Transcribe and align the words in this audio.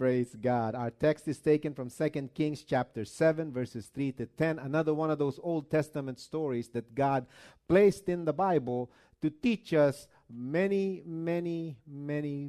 Praise 0.00 0.34
God. 0.34 0.74
Our 0.74 0.88
text 0.88 1.28
is 1.28 1.40
taken 1.40 1.74
from 1.74 1.90
2 1.90 2.30
Kings 2.34 2.64
chapter 2.64 3.04
7, 3.04 3.52
verses 3.52 3.90
3 3.94 4.12
to 4.12 4.24
10. 4.24 4.58
Another 4.58 4.94
one 4.94 5.10
of 5.10 5.18
those 5.18 5.38
Old 5.42 5.70
Testament 5.70 6.18
stories 6.18 6.70
that 6.70 6.94
God 6.94 7.26
placed 7.68 8.08
in 8.08 8.24
the 8.24 8.32
Bible 8.32 8.90
to 9.20 9.28
teach 9.28 9.74
us 9.74 10.08
many, 10.32 11.02
many, 11.04 11.76
many 11.86 12.48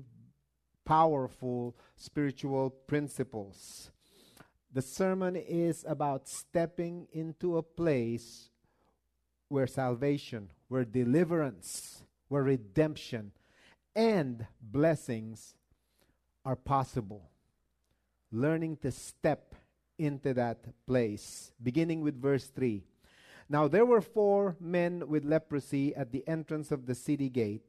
powerful 0.85 1.75
spiritual 1.97 2.69
principles. 2.69 3.91
The 4.71 4.81
sermon 4.81 5.35
is 5.35 5.83
about 5.85 6.29
stepping 6.29 7.09
into 7.11 7.57
a 7.57 7.63
place 7.63 8.49
where 9.49 9.67
salvation, 9.67 10.51
where 10.69 10.85
deliverance, 10.85 12.03
where 12.29 12.43
redemption, 12.43 13.33
and 13.93 14.47
blessings 14.61 15.55
are 16.45 16.55
possible 16.55 17.30
learning 18.31 18.77
to 18.77 18.91
step 18.91 19.55
into 19.97 20.33
that 20.33 20.65
place. 20.87 21.51
Beginning 21.61 22.01
with 22.01 22.21
verse 22.21 22.47
3. 22.47 22.83
Now 23.49 23.67
there 23.67 23.85
were 23.85 24.01
four 24.01 24.55
men 24.59 25.07
with 25.07 25.25
leprosy 25.25 25.95
at 25.95 26.11
the 26.11 26.25
entrance 26.27 26.71
of 26.71 26.85
the 26.85 26.95
city 26.95 27.29
gate. 27.29 27.65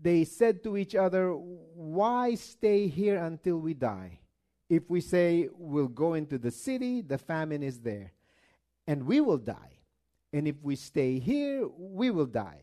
They 0.00 0.24
said 0.24 0.62
to 0.62 0.76
each 0.76 0.94
other, 0.94 1.32
Why 1.32 2.36
stay 2.36 2.86
here 2.86 3.16
until 3.16 3.58
we 3.58 3.74
die? 3.74 4.20
If 4.68 4.88
we 4.88 5.00
say 5.00 5.48
we'll 5.52 5.88
go 5.88 6.14
into 6.14 6.38
the 6.38 6.50
city, 6.50 7.02
the 7.02 7.18
famine 7.18 7.62
is 7.62 7.80
there, 7.80 8.12
and 8.86 9.04
we 9.04 9.20
will 9.20 9.36
die. 9.36 9.80
And 10.32 10.48
if 10.48 10.56
we 10.62 10.76
stay 10.76 11.18
here, 11.18 11.68
we 11.76 12.10
will 12.10 12.26
die. 12.26 12.62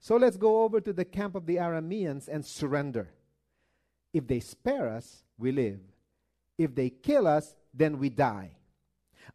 So 0.00 0.16
let's 0.16 0.36
go 0.36 0.62
over 0.62 0.80
to 0.80 0.92
the 0.92 1.04
camp 1.04 1.34
of 1.36 1.46
the 1.46 1.56
Arameans 1.56 2.26
and 2.26 2.44
surrender. 2.44 3.10
If 4.12 4.26
they 4.26 4.40
spare 4.40 4.88
us, 4.88 5.22
we 5.38 5.52
live. 5.52 5.80
If 6.60 6.74
they 6.74 6.90
kill 6.90 7.26
us, 7.26 7.56
then 7.72 7.98
we 7.98 8.10
die. 8.10 8.50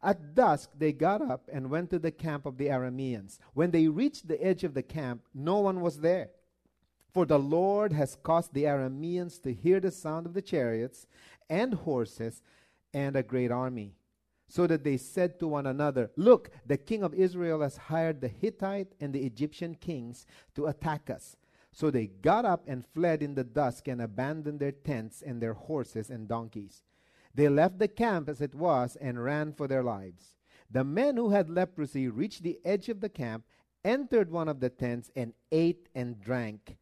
At 0.04 0.36
dusk, 0.36 0.70
they 0.78 0.94
got 0.94 1.24
up 1.24 1.50
and 1.52 1.72
went 1.72 1.90
to 1.90 1.98
the 1.98 2.12
camp 2.12 2.46
of 2.46 2.60
the 2.60 2.68
Arameans. 2.68 3.40
When 3.56 3.72
they 3.72 3.88
reached 3.88 4.28
the 4.28 4.40
edge 4.44 4.64
of 4.64 4.76
the 4.76 4.84
camp, 4.84 5.24
no 5.34 5.58
one 5.58 5.82
was 5.82 6.02
there. 6.02 6.30
For 7.16 7.26
the 7.26 7.40
Lord 7.40 7.94
has 7.94 8.16
caused 8.22 8.54
the 8.54 8.66
Arameans 8.66 9.42
to 9.42 9.52
hear 9.52 9.80
the 9.80 9.90
sound 9.90 10.28
of 10.28 10.36
the 10.36 10.42
chariots 10.44 11.08
and 11.50 11.74
horses 11.74 12.44
and 12.94 13.16
a 13.16 13.24
great 13.24 13.50
army. 13.50 13.96
So 14.48 14.68
that 14.68 14.84
they 14.84 14.98
said 14.98 15.40
to 15.40 15.48
one 15.48 15.66
another, 15.66 16.12
Look, 16.16 16.52
the 16.68 16.78
king 16.78 17.02
of 17.02 17.16
Israel 17.16 17.62
has 17.62 17.76
hired 17.76 18.22
the 18.22 18.28
Hittite 18.28 18.94
and 19.00 19.12
the 19.12 19.26
Egyptian 19.26 19.74
kings 19.74 20.28
to 20.54 20.68
attack 20.68 21.10
us. 21.10 21.38
So 21.72 21.90
they 21.90 22.06
got 22.06 22.46
up 22.46 22.66
and 22.68 22.86
fled 22.86 23.24
in 23.24 23.34
the 23.34 23.44
dusk 23.44 23.88
and 23.88 24.00
abandoned 24.00 24.60
their 24.60 24.74
tents 24.74 25.24
and 25.26 25.42
their 25.42 25.56
horses 25.56 26.12
and 26.12 26.28
donkeys. 26.28 26.84
They 27.36 27.50
left 27.50 27.80
the 27.80 27.90
camp 27.90 28.30
as 28.30 28.40
it 28.40 28.56
was 28.56 28.96
and 28.96 29.22
ran 29.22 29.52
for 29.54 29.68
their 29.68 29.84
lives. 29.84 30.36
The 30.72 30.86
men 30.86 31.18
who 31.18 31.30
had 31.30 31.50
leprosy 31.50 32.08
reached 32.08 32.44
the 32.44 32.60
edge 32.64 32.88
of 32.90 33.02
the 33.02 33.10
camp, 33.10 33.44
entered 33.84 34.32
one 34.32 34.48
of 34.48 34.62
the 34.62 34.70
tents, 34.70 35.12
and 35.16 35.34
ate 35.52 35.90
and 35.94 36.20
drank. 36.20 36.78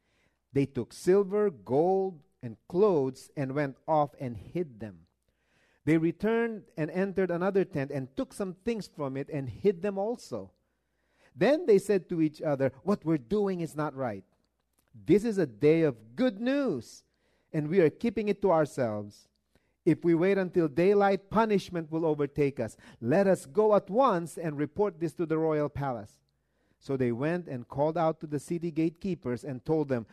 They 0.53 0.67
took 0.67 0.93
silver, 0.93 1.49
gold, 1.49 2.21
and 2.43 2.57
clothes 2.69 3.31
and 3.35 3.55
went 3.55 3.77
off 3.87 4.11
and 4.19 4.37
hid 4.37 4.79
them. 4.79 4.99
They 5.85 5.97
returned 5.97 6.63
and 6.77 6.91
entered 6.91 7.31
another 7.31 7.65
tent 7.65 7.91
and 7.91 8.15
took 8.15 8.31
some 8.31 8.53
things 8.63 8.87
from 8.87 9.17
it 9.17 9.29
and 9.29 9.49
hid 9.49 9.81
them 9.81 9.97
also. 9.97 10.51
Then 11.35 11.65
they 11.65 11.79
said 11.79 12.07
to 12.09 12.21
each 12.21 12.41
other, 12.41 12.71
What 12.83 13.03
we're 13.03 13.17
doing 13.17 13.61
is 13.61 13.75
not 13.75 13.95
right. 13.95 14.23
This 14.93 15.25
is 15.25 15.39
a 15.39 15.47
day 15.47 15.81
of 15.81 16.15
good 16.15 16.39
news, 16.39 17.03
and 17.51 17.67
we 17.67 17.79
are 17.81 17.89
keeping 17.89 18.27
it 18.27 18.41
to 18.43 18.51
ourselves. 18.51 19.27
If 19.85 20.05
we 20.05 20.15
wait 20.15 20.37
until 20.37 20.67
daylight, 20.67 21.29
punishment 21.29 21.91
will 21.91 22.05
overtake 22.05 22.59
us. 22.59 22.77
Let 23.01 23.27
us 23.27 23.45
go 23.45 23.75
at 23.75 23.89
once 23.89 24.37
and 24.37 24.57
report 24.57 24.99
this 24.99 25.13
to 25.13 25.25
the 25.25 25.37
royal 25.37 25.69
palace. 25.69 26.19
So 26.79 26.97
they 26.97 27.11
went 27.11 27.47
and 27.47 27.67
called 27.67 27.97
out 27.97 28.19
to 28.21 28.27
the 28.27 28.39
city 28.39 28.71
gatekeepers 28.71 29.43
and 29.43 29.63
told 29.63 29.89
them, 29.89 30.05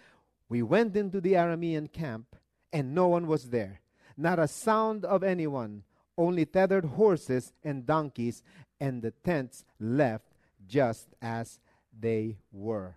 We 0.48 0.62
went 0.62 0.96
into 0.96 1.20
the 1.20 1.34
Aramean 1.34 1.92
camp, 1.92 2.36
and 2.72 2.94
no 2.94 3.08
one 3.08 3.26
was 3.26 3.50
there, 3.50 3.80
not 4.16 4.38
a 4.38 4.48
sound 4.48 5.04
of 5.04 5.22
anyone, 5.22 5.84
only 6.16 6.46
tethered 6.46 6.84
horses 6.84 7.52
and 7.64 7.86
donkeys, 7.86 8.42
and 8.80 9.02
the 9.02 9.10
tents 9.10 9.64
left 9.78 10.26
just 10.66 11.08
as 11.20 11.58
they 11.98 12.38
were. 12.52 12.96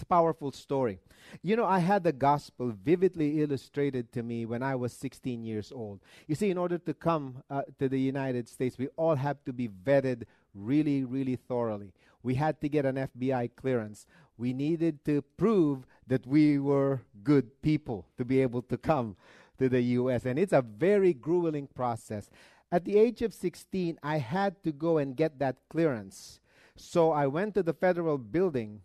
It's 0.00 0.04
a 0.04 0.06
powerful 0.06 0.50
story. 0.50 0.98
You 1.42 1.56
know, 1.56 1.66
I 1.66 1.80
had 1.80 2.04
the 2.04 2.12
gospel 2.12 2.72
vividly 2.72 3.42
illustrated 3.42 4.10
to 4.12 4.22
me 4.22 4.46
when 4.46 4.62
I 4.62 4.74
was 4.74 4.94
16 4.94 5.44
years 5.44 5.70
old. 5.70 6.00
You 6.26 6.34
see, 6.34 6.48
in 6.48 6.56
order 6.56 6.78
to 6.78 6.94
come 6.94 7.42
uh, 7.50 7.64
to 7.78 7.86
the 7.86 8.00
United 8.00 8.48
States, 8.48 8.78
we 8.78 8.88
all 8.96 9.16
have 9.16 9.44
to 9.44 9.52
be 9.52 9.68
vetted 9.68 10.22
really, 10.54 11.04
really 11.04 11.36
thoroughly. 11.36 11.92
We 12.22 12.36
had 12.36 12.62
to 12.62 12.68
get 12.70 12.86
an 12.86 12.96
FBI 12.96 13.50
clearance. 13.56 14.06
We 14.38 14.54
needed 14.54 15.04
to 15.04 15.20
prove 15.36 15.86
that 16.06 16.26
we 16.26 16.58
were 16.58 17.02
good 17.22 17.60
people 17.60 18.06
to 18.16 18.24
be 18.24 18.40
able 18.40 18.62
to 18.62 18.78
come 18.78 19.16
to 19.58 19.68
the 19.68 19.82
U.S. 20.00 20.24
And 20.24 20.38
it's 20.38 20.54
a 20.54 20.62
very 20.62 21.12
grueling 21.12 21.68
process. 21.74 22.30
At 22.72 22.86
the 22.86 22.96
age 22.96 23.20
of 23.20 23.34
16, 23.34 23.98
I 24.02 24.16
had 24.16 24.64
to 24.64 24.72
go 24.72 24.96
and 24.96 25.14
get 25.14 25.40
that 25.40 25.56
clearance. 25.68 26.40
So 26.74 27.12
I 27.12 27.26
went 27.26 27.52
to 27.56 27.62
the 27.62 27.74
federal 27.74 28.16
building 28.16 28.80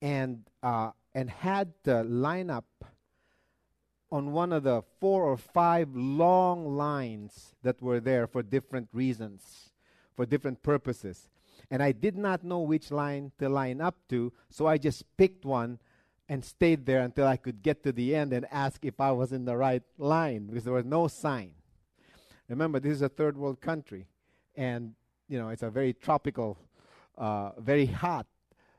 and 0.00 0.44
uh, 0.62 0.90
and 1.14 1.30
had 1.30 1.72
to 1.84 2.02
line 2.02 2.50
up 2.50 2.66
on 4.10 4.32
one 4.32 4.52
of 4.52 4.62
the 4.62 4.82
four 5.00 5.24
or 5.24 5.36
five 5.36 5.88
long 5.94 6.76
lines 6.76 7.54
that 7.62 7.82
were 7.82 8.00
there 8.00 8.26
for 8.26 8.42
different 8.42 8.88
reasons, 8.92 9.70
for 10.16 10.24
different 10.24 10.62
purposes. 10.62 11.28
And 11.70 11.82
I 11.82 11.92
did 11.92 12.16
not 12.16 12.44
know 12.44 12.60
which 12.60 12.90
line 12.90 13.32
to 13.38 13.48
line 13.48 13.80
up 13.80 13.96
to, 14.08 14.32
so 14.48 14.66
I 14.66 14.78
just 14.78 15.04
picked 15.16 15.44
one 15.44 15.78
and 16.28 16.44
stayed 16.44 16.86
there 16.86 17.00
until 17.00 17.26
I 17.26 17.36
could 17.36 17.62
get 17.62 17.82
to 17.84 17.92
the 17.92 18.14
end 18.14 18.32
and 18.32 18.46
ask 18.50 18.84
if 18.84 19.00
I 19.00 19.10
was 19.12 19.32
in 19.32 19.44
the 19.44 19.56
right 19.56 19.82
line 19.98 20.46
because 20.46 20.64
there 20.64 20.72
was 20.72 20.84
no 20.84 21.08
sign. 21.08 21.52
Remember, 22.48 22.80
this 22.80 22.92
is 22.92 23.02
a 23.02 23.08
third 23.08 23.36
world 23.36 23.60
country, 23.60 24.06
and 24.56 24.94
you 25.28 25.38
know 25.38 25.50
it's 25.50 25.62
a 25.62 25.70
very 25.70 25.92
tropical, 25.92 26.58
uh, 27.18 27.50
very 27.58 27.84
hot 27.86 28.26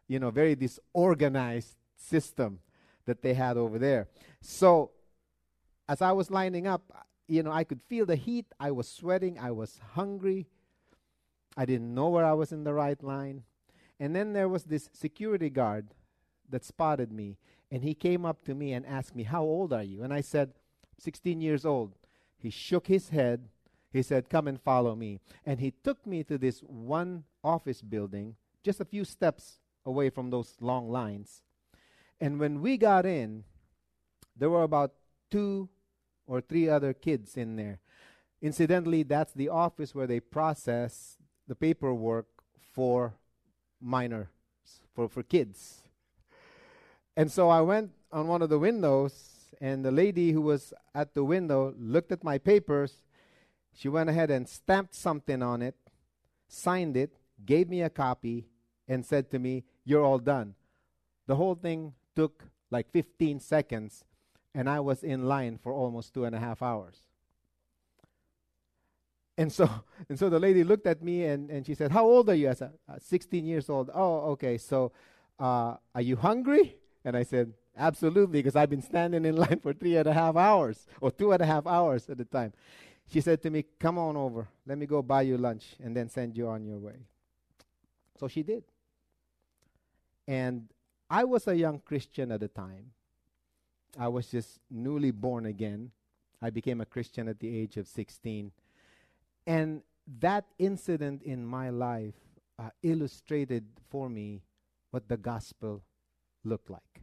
you 0.10 0.20
know, 0.20 0.32
very 0.32 0.56
disorganized 0.56 1.78
system 1.96 2.60
that 3.06 3.22
they 3.22 3.34
had 3.34 3.56
over 3.56 3.80
there. 3.80 4.08
So, 4.42 4.92
as 5.88 6.02
I 6.02 6.12
was 6.12 6.30
lining 6.30 6.68
up, 6.68 7.08
you 7.28 7.44
know, 7.44 7.52
I 7.52 7.64
could 7.64 7.80
feel 7.88 8.06
the 8.06 8.16
heat. 8.16 8.48
I 8.60 8.72
was 8.72 8.90
sweating. 8.90 9.40
I 9.40 9.52
was 9.52 9.80
hungry. 9.94 10.48
I 11.56 11.66
didn't 11.66 11.94
know 11.94 12.10
where 12.10 12.26
I 12.26 12.34
was 12.34 12.52
in 12.52 12.64
the 12.64 12.74
right 12.74 13.02
line. 13.04 13.44
And 14.00 14.16
then 14.16 14.34
there 14.34 14.50
was 14.50 14.64
this 14.64 14.90
security 14.94 15.50
guard 15.50 15.90
that 16.50 16.66
spotted 16.66 17.12
me, 17.12 17.38
and 17.72 17.84
he 17.84 17.94
came 17.94 18.26
up 18.26 18.44
to 18.46 18.56
me 18.56 18.74
and 18.74 18.86
asked 18.86 19.16
me, 19.16 19.24
How 19.24 19.44
old 19.44 19.72
are 19.72 19.84
you? 19.84 20.04
And 20.04 20.14
I 20.14 20.22
said, 20.22 20.54
16 20.98 21.40
years 21.40 21.66
old. 21.66 21.94
He 22.38 22.50
shook 22.50 22.88
his 22.88 23.10
head. 23.10 23.48
He 23.92 24.02
said, 24.02 24.30
Come 24.30 24.48
and 24.48 24.60
follow 24.60 24.96
me. 24.96 25.20
And 25.46 25.60
he 25.60 25.72
took 25.72 26.08
me 26.08 26.24
to 26.24 26.38
this 26.38 26.62
one 26.62 27.26
office 27.44 27.82
building, 27.82 28.36
just 28.64 28.80
a 28.80 28.86
few 28.86 29.06
steps 29.06 29.60
away 29.90 30.10
from 30.10 30.30
those 30.30 30.56
long 30.62 30.90
lines. 30.90 31.42
And 32.22 32.40
when 32.40 32.62
we 32.62 32.78
got 32.78 33.06
in, 33.06 33.44
there 34.38 34.50
were 34.50 34.64
about 34.64 34.94
two 35.32 35.68
or 36.28 36.42
three 36.42 36.70
other 36.70 36.94
kids 36.94 37.36
in 37.36 37.56
there. 37.56 37.80
Incidentally, 38.42 39.04
that's 39.04 39.34
the 39.34 39.50
office 39.50 39.96
where 39.96 40.08
they 40.08 40.20
process 40.20 41.18
the 41.48 41.56
paperwork 41.56 42.28
for 42.72 43.16
minors, 43.82 44.28
for, 44.94 45.10
for 45.10 45.24
kids. 45.24 45.82
And 47.18 47.32
so 47.32 47.50
I 47.50 47.62
went 47.62 47.92
on 48.12 48.28
one 48.28 48.42
of 48.42 48.50
the 48.50 48.60
windows, 48.60 49.14
and 49.60 49.84
the 49.84 49.92
lady 49.92 50.32
who 50.32 50.42
was 50.42 50.74
at 50.94 51.16
the 51.16 51.24
window 51.24 51.74
looked 51.78 52.12
at 52.12 52.24
my 52.24 52.38
papers. 52.38 53.02
She 53.74 53.90
went 53.90 54.10
ahead 54.10 54.30
and 54.30 54.48
stamped 54.48 54.94
something 54.94 55.42
on 55.42 55.62
it, 55.62 55.76
signed 56.48 56.96
it, 56.96 57.16
gave 57.46 57.68
me 57.70 57.82
a 57.82 57.90
copy, 57.90 58.46
and 58.88 59.06
said 59.06 59.32
to 59.32 59.40
me, 59.40 59.64
You're 59.86 60.04
all 60.04 60.20
done. 60.20 60.56
The 61.28 61.36
whole 61.36 61.56
thing 61.56 61.94
took 62.16 62.44
like 62.72 62.92
15 62.92 63.40
seconds, 63.40 64.04
and 64.54 64.70
I 64.70 64.80
was 64.80 65.04
in 65.04 65.28
line 65.28 65.58
for 65.62 65.74
almost 65.74 66.14
two 66.14 66.26
and 66.26 66.36
a 66.36 66.40
half 66.40 66.62
hours. 66.62 67.02
And 69.40 69.52
so, 69.52 69.70
and 70.10 70.20
so 70.20 70.30
the 70.30 70.40
lady 70.40 70.64
looked 70.64 70.86
at 70.86 71.02
me 71.02 71.26
and, 71.26 71.50
and 71.50 71.66
she 71.66 71.74
said, 71.74 71.92
How 71.92 72.06
old 72.06 72.30
are 72.30 72.36
you? 72.36 72.50
I 72.50 72.54
said, 72.54 72.74
uh, 72.88 72.98
16 73.00 73.46
years 73.46 73.70
old. 73.70 73.90
Oh, 73.94 74.32
okay. 74.32 74.58
So, 74.58 74.92
uh, 75.40 75.76
are 75.96 76.02
you 76.02 76.18
hungry? 76.18 76.76
And 77.06 77.16
I 77.16 77.24
said, 77.24 77.54
Absolutely, 77.78 78.40
because 78.42 78.58
I've 78.58 78.70
been 78.70 78.82
standing 78.82 79.24
in 79.24 79.38
line 79.44 79.60
for 79.62 79.74
three 79.74 79.96
and 79.96 80.08
a 80.08 80.14
half 80.14 80.36
hours, 80.36 80.86
or 81.00 81.10
two 81.10 81.32
and 81.32 81.42
a 81.42 81.46
half 81.46 81.66
hours 81.66 82.10
at 82.10 82.18
the 82.18 82.26
time. 82.26 82.52
She 83.12 83.22
said 83.22 83.42
to 83.44 83.50
me, 83.50 83.66
Come 83.80 83.98
on 83.98 84.18
over. 84.18 84.48
Let 84.68 84.78
me 84.78 84.86
go 84.86 85.02
buy 85.02 85.24
you 85.24 85.38
lunch 85.38 85.76
and 85.82 85.96
then 85.96 86.10
send 86.10 86.36
you 86.36 86.50
on 86.50 86.66
your 86.66 86.78
way. 86.78 86.98
So 88.20 88.28
she 88.28 88.44
did. 88.44 88.64
And 90.30 90.70
I 91.10 91.24
was 91.24 91.48
a 91.48 91.56
young 91.56 91.80
Christian 91.80 92.32
at 92.32 92.42
the 92.42 92.48
time. 92.48 92.92
I 93.98 94.10
was 94.10 94.28
just 94.28 94.60
newly 94.70 95.10
born 95.10 95.48
again. 95.48 95.90
I 96.40 96.52
became 96.52 96.82
a 96.82 96.86
Christian 96.86 97.28
at 97.28 97.40
the 97.40 97.58
age 97.58 97.78
of 97.78 97.88
16. 97.88 98.52
And 99.48 99.82
that 100.20 100.46
incident 100.60 101.24
in 101.24 101.44
my 101.44 101.72
life 101.72 102.14
uh, 102.60 102.70
illustrated 102.84 103.66
for 103.90 104.08
me 104.08 104.44
what 104.92 105.10
the 105.10 105.18
gospel 105.18 105.82
looked 106.44 106.70
like. 106.70 107.02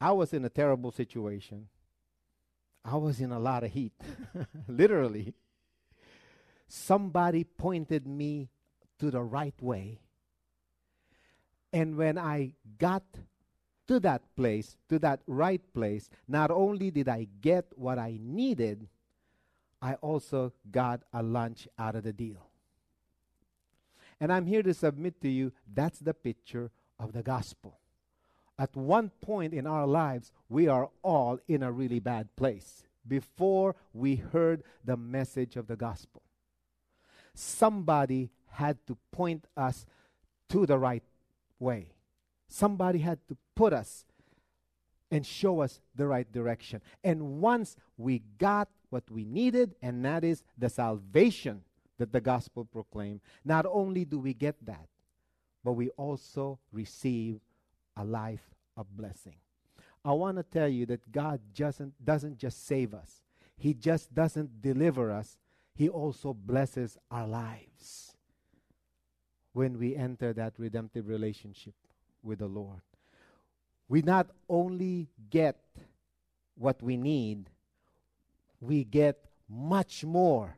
I 0.00 0.10
was 0.10 0.32
in 0.32 0.44
a 0.44 0.50
terrible 0.50 0.90
situation. 0.90 1.68
I 2.84 2.96
was 2.96 3.20
in 3.20 3.30
a 3.30 3.38
lot 3.38 3.62
of 3.62 3.70
heat, 3.70 3.92
literally. 4.68 5.32
Somebody 6.66 7.44
pointed 7.44 8.04
me 8.04 8.48
to 8.98 9.12
the 9.12 9.22
right 9.22 9.54
way. 9.62 10.00
And 11.74 11.96
when 11.96 12.16
I 12.16 12.52
got 12.78 13.02
to 13.88 13.98
that 13.98 14.22
place, 14.36 14.76
to 14.88 15.00
that 15.00 15.20
right 15.26 15.60
place, 15.74 16.08
not 16.28 16.52
only 16.52 16.92
did 16.92 17.08
I 17.08 17.26
get 17.40 17.66
what 17.74 17.98
I 17.98 18.16
needed, 18.22 18.86
I 19.82 19.94
also 19.94 20.52
got 20.70 21.00
a 21.12 21.20
lunch 21.20 21.66
out 21.76 21.96
of 21.96 22.04
the 22.04 22.12
deal. 22.12 22.46
And 24.20 24.32
I'm 24.32 24.46
here 24.46 24.62
to 24.62 24.72
submit 24.72 25.20
to 25.22 25.28
you 25.28 25.50
that's 25.74 25.98
the 25.98 26.14
picture 26.14 26.70
of 27.00 27.12
the 27.12 27.24
gospel. 27.24 27.80
At 28.56 28.76
one 28.76 29.10
point 29.20 29.52
in 29.52 29.66
our 29.66 29.84
lives, 29.84 30.30
we 30.48 30.68
are 30.68 30.90
all 31.02 31.40
in 31.48 31.64
a 31.64 31.72
really 31.72 31.98
bad 31.98 32.36
place 32.36 32.84
before 33.06 33.74
we 33.92 34.14
heard 34.14 34.62
the 34.84 34.96
message 34.96 35.56
of 35.56 35.66
the 35.66 35.76
gospel. 35.76 36.22
Somebody 37.34 38.30
had 38.46 38.78
to 38.86 38.96
point 39.10 39.48
us 39.56 39.86
to 40.50 40.66
the 40.66 40.78
right 40.78 41.02
way. 41.64 41.94
Somebody 42.48 43.00
had 43.00 43.18
to 43.28 43.36
put 43.56 43.72
us 43.72 44.04
and 45.10 45.26
show 45.26 45.60
us 45.60 45.80
the 45.94 46.06
right 46.06 46.30
direction. 46.30 46.80
And 47.02 47.40
once 47.40 47.76
we 47.96 48.22
got 48.38 48.68
what 48.90 49.10
we 49.10 49.24
needed, 49.24 49.74
and 49.82 50.04
that 50.04 50.22
is 50.22 50.44
the 50.56 50.68
salvation 50.68 51.62
that 51.98 52.12
the 52.12 52.20
gospel 52.20 52.64
proclaimed, 52.64 53.20
not 53.44 53.66
only 53.66 54.04
do 54.04 54.18
we 54.18 54.34
get 54.34 54.56
that, 54.66 54.88
but 55.64 55.72
we 55.72 55.88
also 55.90 56.58
receive 56.70 57.40
a 57.96 58.04
life 58.04 58.54
of 58.76 58.86
blessing. 58.96 59.36
I 60.04 60.12
want 60.12 60.36
to 60.36 60.42
tell 60.42 60.68
you 60.68 60.84
that 60.86 61.10
God 61.10 61.40
just 61.54 61.80
doesn't 62.04 62.38
just 62.38 62.66
save 62.66 62.92
us, 62.94 63.22
He 63.56 63.72
just 63.72 64.14
doesn't 64.14 64.60
deliver 64.60 65.10
us, 65.10 65.38
He 65.74 65.88
also 65.88 66.34
blesses 66.34 66.98
our 67.10 67.26
lives 67.26 68.13
when 69.54 69.78
we 69.78 69.96
enter 69.96 70.34
that 70.34 70.52
redemptive 70.58 71.08
relationship 71.08 71.74
with 72.22 72.40
the 72.40 72.46
Lord 72.46 72.82
we 73.88 74.02
not 74.02 74.28
only 74.48 75.08
get 75.30 75.56
what 76.56 76.82
we 76.82 76.96
need, 76.96 77.50
we 78.60 78.84
get 78.84 79.18
much 79.48 80.04
more 80.04 80.56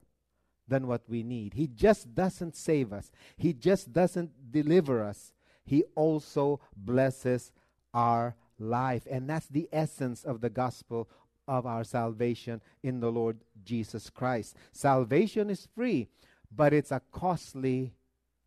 than 0.68 0.86
what 0.86 1.02
we 1.08 1.22
need. 1.22 1.54
He 1.54 1.66
just 1.66 2.14
doesn't 2.14 2.56
save 2.56 2.92
us, 2.92 3.10
He 3.36 3.52
just 3.52 3.92
doesn't 3.92 4.30
deliver 4.50 5.02
us. 5.02 5.32
He 5.64 5.82
also 5.96 6.60
blesses 6.76 7.50
our 7.92 8.36
life. 8.56 9.04
And 9.10 9.28
that's 9.28 9.48
the 9.48 9.68
essence 9.72 10.22
of 10.22 10.40
the 10.40 10.50
gospel 10.50 11.08
of 11.48 11.66
our 11.66 11.82
salvation 11.82 12.60
in 12.84 13.00
the 13.00 13.10
Lord 13.10 13.38
Jesus 13.64 14.08
Christ. 14.08 14.54
Salvation 14.70 15.50
is 15.50 15.66
free, 15.74 16.06
but 16.54 16.72
it's 16.72 16.92
a 16.92 17.02
costly 17.10 17.94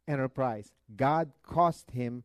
enterprise. 0.09 0.73
God 0.95 1.31
cost 1.43 1.91
him 1.91 2.23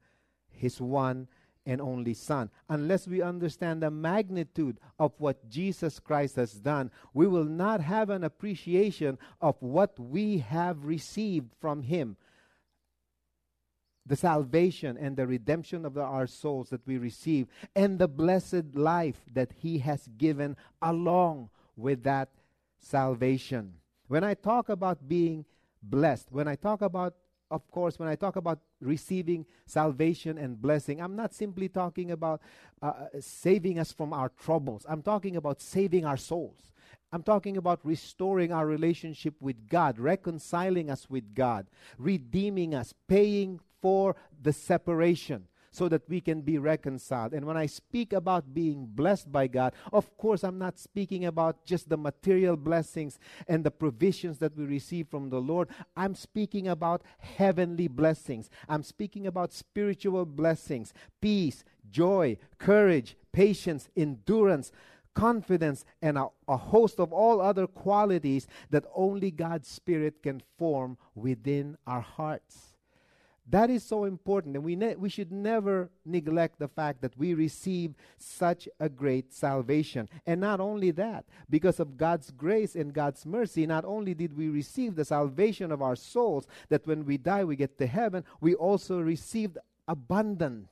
his 0.51 0.81
one 0.81 1.29
and 1.67 1.81
only 1.81 2.15
Son. 2.15 2.51
Unless 2.69 3.09
we 3.09 3.23
understand 3.23 3.83
the 3.83 3.91
magnitude 3.91 4.79
of 4.99 5.13
what 5.19 5.49
Jesus 5.49 5.99
Christ 5.99 6.37
has 6.37 6.53
done, 6.53 6.91
we 7.13 7.27
will 7.27 7.45
not 7.45 7.81
have 7.81 8.11
an 8.11 8.25
appreciation 8.25 9.19
of 9.41 9.57
what 9.61 9.99
we 9.99 10.39
have 10.39 10.85
received 10.85 11.53
from 11.61 11.83
Him. 11.83 12.17
The 14.07 14.17
salvation 14.17 14.99
and 14.99 15.17
the 15.17 15.27
redemption 15.27 15.87
of 15.87 15.95
the, 15.95 16.03
our 16.03 16.27
souls 16.27 16.69
that 16.69 16.87
we 16.87 16.99
receive, 16.99 17.49
and 17.75 17.99
the 17.99 18.09
blessed 18.09 18.75
life 18.75 19.21
that 19.33 19.53
He 19.57 19.79
has 19.79 20.09
given 20.19 20.57
along 20.83 21.49
with 21.77 22.03
that 22.03 22.29
salvation. 22.79 23.75
When 24.09 24.23
I 24.23 24.35
talk 24.35 24.69
about 24.69 25.09
being 25.09 25.47
blessed, 25.83 26.31
when 26.31 26.47
I 26.47 26.57
talk 26.57 26.83
about 26.83 27.15
of 27.55 27.71
course, 27.71 27.99
when 27.99 28.09
I 28.09 28.17
talk 28.17 28.37
about 28.37 28.59
receiving 28.81 29.47
salvation 29.67 30.37
and 30.39 30.61
blessing, 30.61 31.01
I'm 31.01 31.15
not 31.15 31.33
simply 31.33 31.69
talking 31.69 32.11
about 32.11 32.43
uh, 32.83 32.87
uh, 32.87 33.07
saving 33.21 33.79
us 33.79 33.93
from 33.93 34.13
our 34.13 34.31
troubles. 34.31 34.85
I'm 34.89 35.03
talking 35.03 35.37
about 35.37 35.61
saving 35.61 36.05
our 36.05 36.17
souls. 36.17 36.73
I'm 37.13 37.23
talking 37.23 37.57
about 37.57 37.79
restoring 37.85 38.53
our 38.53 38.67
relationship 38.67 39.35
with 39.41 39.69
God, 39.69 40.01
reconciling 40.01 40.91
us 40.91 41.09
with 41.09 41.33
God, 41.35 41.67
redeeming 41.97 42.75
us, 42.75 42.93
paying 43.07 43.61
for 43.81 44.17
the 44.43 44.53
separation 44.53 45.47
so 45.75 45.89
that 45.89 46.09
we 46.09 46.21
can 46.21 46.41
be 46.41 46.57
reconciled. 46.57 47.35
And 47.35 47.45
when 47.45 47.57
I 47.57 47.67
speak 47.67 48.13
about 48.13 48.55
being 48.55 48.87
blessed 48.87 49.33
by 49.33 49.49
God, 49.49 49.75
of 49.93 50.17
course, 50.17 50.45
I'm 50.45 50.57
not 50.57 50.79
speaking 50.79 51.25
about 51.25 51.65
just 51.65 51.89
the 51.89 51.97
material 51.97 52.57
blessings 52.57 53.19
and 53.49 53.65
the 53.65 53.73
provisions 53.73 54.39
that 54.39 54.57
we 54.57 54.67
receive 54.67 55.09
from 55.09 55.31
the 55.31 55.41
Lord. 55.41 55.69
I'm 55.97 56.15
speaking 56.15 56.69
about 56.69 57.03
heavenly 57.19 57.89
blessings. 57.89 58.49
I'm 58.69 58.85
speaking 58.85 59.27
about 59.27 59.53
spiritual 59.53 60.27
blessings, 60.27 60.95
peace, 61.21 61.65
joy, 61.91 62.39
courage, 62.59 63.17
patience, 63.33 63.89
endurance 63.97 64.71
confidence, 65.15 65.85
and 66.03 66.19
a, 66.19 66.27
a, 66.49 66.57
host 66.57 66.99
of 66.99 67.13
all 67.13 67.41
other 67.41 67.69
qualities 67.69 68.49
that 68.71 68.85
only 68.97 69.31
God's 69.31 69.69
Spirit 69.69 70.25
can 70.25 70.43
form 70.59 70.99
within 71.15 71.79
our 71.87 72.01
hearts. 72.01 72.74
That 73.47 73.69
is 73.69 73.85
so 73.85 74.05
important, 74.05 74.57
and 74.57 74.65
we, 74.65 74.75
ne- 74.75 74.95
we 74.95 75.11
should 75.11 75.31
never 75.31 75.91
neglect 76.07 76.59
the 76.59 76.69
fact 76.69 77.03
that 77.03 77.17
we 77.19 77.35
receive 77.35 77.95
such 78.17 78.69
a 78.81 78.89
great 78.89 79.35
salvation. 79.35 80.09
And 80.27 80.41
not 80.41 80.61
only 80.61 80.91
that, 80.93 81.27
because 81.51 81.79
of 81.79 81.99
God's 81.99 82.31
grace 82.31 82.75
and 82.75 82.95
God's 82.95 83.27
mercy, 83.27 83.67
not 83.67 83.85
only 83.85 84.15
did 84.15 84.35
we 84.35 84.49
receive 84.49 84.95
the 84.95 85.05
salvation 85.05 85.71
of 85.73 85.83
our 85.83 85.97
souls, 85.97 86.47
that 86.71 86.87
when 86.87 87.05
we 87.05 87.19
die 87.19 87.45
we 87.45 87.57
get 87.57 87.77
to 87.79 87.87
heaven, 87.87 88.25
we 88.41 88.55
also 88.55 89.01
received 89.01 89.59
abundant 89.87 90.69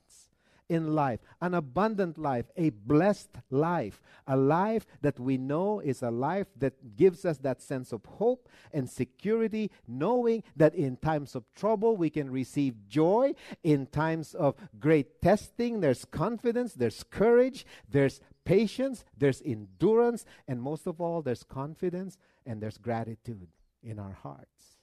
in 0.73 0.95
life, 0.95 1.19
an 1.41 1.53
abundant 1.53 2.17
life, 2.17 2.45
a 2.57 2.71
blessed 2.71 3.29
life, 3.51 4.01
a 4.27 4.35
life 4.35 4.85
that 5.01 5.19
we 5.19 5.37
know 5.37 5.79
is 5.79 6.01
a 6.01 6.11
life 6.11 6.47
that 6.57 6.95
gives 6.95 7.25
us 7.25 7.37
that 7.37 7.61
sense 7.61 7.91
of 7.91 8.03
hope 8.05 8.49
and 8.73 8.89
security, 8.89 9.69
knowing 9.87 10.43
that 10.55 10.73
in 10.73 10.97
times 10.97 11.35
of 11.35 11.43
trouble 11.55 11.95
we 11.95 12.09
can 12.09 12.29
receive 12.29 12.87
joy, 12.87 13.33
in 13.63 13.85
times 13.87 14.33
of 14.33 14.55
great 14.79 15.21
testing, 15.21 15.79
there's 15.79 16.05
confidence, 16.05 16.73
there's 16.73 17.03
courage, 17.03 17.65
there's 17.87 18.19
patience, 18.43 19.05
there's 19.17 19.41
endurance, 19.45 20.25
and 20.47 20.61
most 20.61 20.87
of 20.87 20.99
all, 20.99 21.21
there's 21.21 21.43
confidence 21.43 22.17
and 22.45 22.61
there's 22.61 22.77
gratitude 22.77 23.47
in 23.83 23.99
our 23.99 24.13
hearts. 24.13 24.79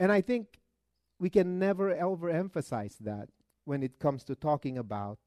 And 0.00 0.10
I 0.10 0.20
think 0.20 0.58
we 1.18 1.30
can 1.30 1.58
never 1.58 1.94
overemphasize 1.94 2.96
that 3.00 3.28
when 3.68 3.82
it 3.82 3.98
comes 3.98 4.24
to 4.24 4.34
talking 4.34 4.78
about 4.78 5.18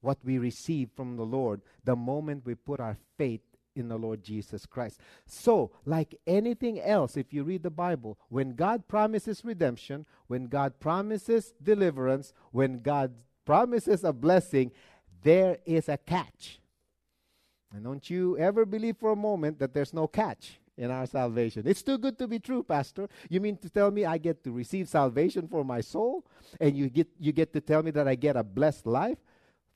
what 0.00 0.18
we 0.24 0.38
receive 0.38 0.88
from 0.96 1.16
the 1.16 1.24
Lord 1.24 1.60
the 1.84 1.94
moment 1.94 2.46
we 2.46 2.54
put 2.54 2.80
our 2.80 2.96
faith 3.18 3.42
in 3.76 3.88
the 3.88 3.98
Lord 3.98 4.22
Jesus 4.22 4.64
Christ. 4.64 4.98
So, 5.26 5.70
like 5.84 6.14
anything 6.26 6.80
else, 6.80 7.16
if 7.16 7.32
you 7.32 7.44
read 7.44 7.62
the 7.62 7.70
Bible, 7.70 8.18
when 8.28 8.54
God 8.54 8.88
promises 8.88 9.44
redemption, 9.44 10.06
when 10.26 10.46
God 10.46 10.80
promises 10.80 11.52
deliverance, 11.62 12.32
when 12.50 12.80
God 12.80 13.12
promises 13.44 14.04
a 14.04 14.12
blessing, 14.12 14.72
there 15.22 15.58
is 15.66 15.88
a 15.88 15.98
catch. 15.98 16.60
And 17.72 17.84
don't 17.84 18.08
you 18.08 18.38
ever 18.38 18.64
believe 18.64 18.96
for 18.96 19.12
a 19.12 19.16
moment 19.16 19.58
that 19.58 19.74
there's 19.74 19.94
no 19.94 20.08
catch 20.08 20.59
in 20.80 20.90
our 20.90 21.06
salvation. 21.06 21.66
It's 21.66 21.82
too 21.82 21.98
good 21.98 22.18
to 22.18 22.26
be 22.26 22.38
true, 22.38 22.62
Pastor. 22.62 23.08
You 23.28 23.40
mean 23.40 23.56
to 23.58 23.68
tell 23.68 23.90
me 23.90 24.04
I 24.06 24.18
get 24.18 24.42
to 24.44 24.50
receive 24.50 24.88
salvation 24.88 25.46
for 25.46 25.62
my 25.62 25.80
soul? 25.80 26.24
And 26.58 26.76
you 26.76 26.88
get, 26.88 27.08
you 27.18 27.32
get 27.32 27.52
to 27.52 27.60
tell 27.60 27.82
me 27.82 27.90
that 27.92 28.08
I 28.08 28.14
get 28.14 28.36
a 28.36 28.42
blessed 28.42 28.86
life 28.86 29.18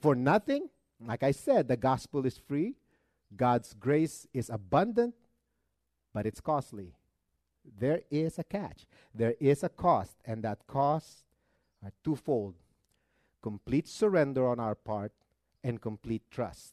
for 0.01 0.15
nothing? 0.15 0.69
Like 1.05 1.23
I 1.23 1.33
said, 1.33 1.69
the 1.69 1.77
gospel 1.77 2.25
is 2.25 2.39
free, 2.39 2.75
God's 3.37 3.75
grace 3.75 4.27
is 4.33 4.49
abundant, 4.49 5.15
but 6.15 6.25
it's 6.25 6.41
costly. 6.41 6.95
There 7.79 8.01
is 8.11 8.39
a 8.39 8.45
catch, 8.45 8.87
there 9.15 9.35
is 9.41 9.63
a 9.63 9.69
cost, 9.69 10.17
and 10.25 10.43
that 10.45 10.67
cost 10.67 11.25
are 11.85 11.93
twofold 12.03 12.55
complete 13.45 13.87
surrender 13.87 14.49
on 14.49 14.59
our 14.59 14.75
part 14.75 15.13
and 15.63 15.79
complete 15.79 16.23
trust. 16.31 16.73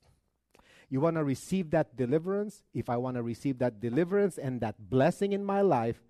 You 0.91 0.99
want 0.99 1.15
to 1.15 1.23
receive 1.23 1.71
that 1.71 1.95
deliverance? 1.95 2.63
If 2.73 2.89
I 2.89 2.97
want 2.97 3.15
to 3.15 3.23
receive 3.23 3.59
that 3.59 3.79
deliverance 3.79 4.37
and 4.37 4.59
that 4.59 4.89
blessing 4.89 5.31
in 5.31 5.41
my 5.41 5.61
life, 5.61 6.03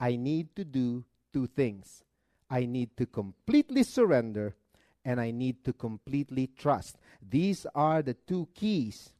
I 0.00 0.16
need 0.16 0.56
to 0.56 0.64
do 0.64 1.04
two 1.34 1.46
things. 1.46 2.02
I 2.48 2.64
need 2.64 2.96
to 2.96 3.04
completely 3.04 3.82
surrender 3.82 4.56
and 5.04 5.20
I 5.20 5.32
need 5.32 5.62
to 5.64 5.74
completely 5.74 6.46
trust. 6.46 6.96
These 7.20 7.66
are 7.74 8.00
the 8.00 8.14
two 8.14 8.48
keys 8.54 9.12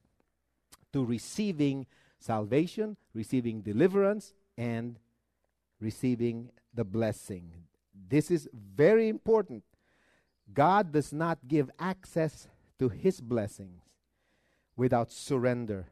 to 0.95 1.05
receiving 1.05 1.87
salvation, 2.19 2.97
receiving 3.13 3.61
deliverance, 3.61 4.33
and 4.57 4.99
receiving 5.79 6.49
the 6.73 6.85
blessing. 6.85 7.53
This 8.09 8.31
is 8.31 8.49
very 8.55 9.11
important. 9.11 9.63
God 10.55 10.91
does 10.91 11.13
not 11.13 11.39
give 11.47 11.71
access 11.79 12.49
to 12.79 12.89
his 12.89 13.21
blessings 13.21 13.83
without 14.83 15.13
surrender. 15.13 15.87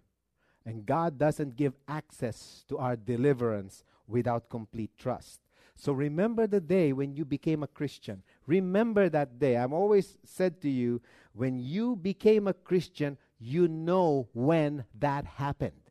And 0.67 0.85
God 0.85 1.17
doesn't 1.17 1.55
give 1.55 1.75
access 1.87 2.65
to 2.69 2.77
our 2.77 2.97
deliverance 2.97 3.85
without 4.09 4.51
complete 4.51 4.91
trust. 4.99 5.39
So 5.77 5.93
remember 5.93 6.49
the 6.49 6.61
day 6.61 6.93
when 6.93 7.15
you 7.15 7.25
became 7.25 7.63
a 7.63 7.69
Christian. 7.69 8.25
Remember 8.49 9.09
that 9.09 9.39
day. 9.39 9.57
I've 9.57 9.73
always 9.73 10.19
said 10.25 10.61
to 10.63 10.69
you, 10.69 11.01
when 11.35 11.61
you 11.61 11.95
became 11.95 12.49
a 12.49 12.53
Christian, 12.53 13.17
you 13.39 13.69
know 13.69 14.27
when 14.33 14.85
that 14.99 15.25
happened. 15.25 15.85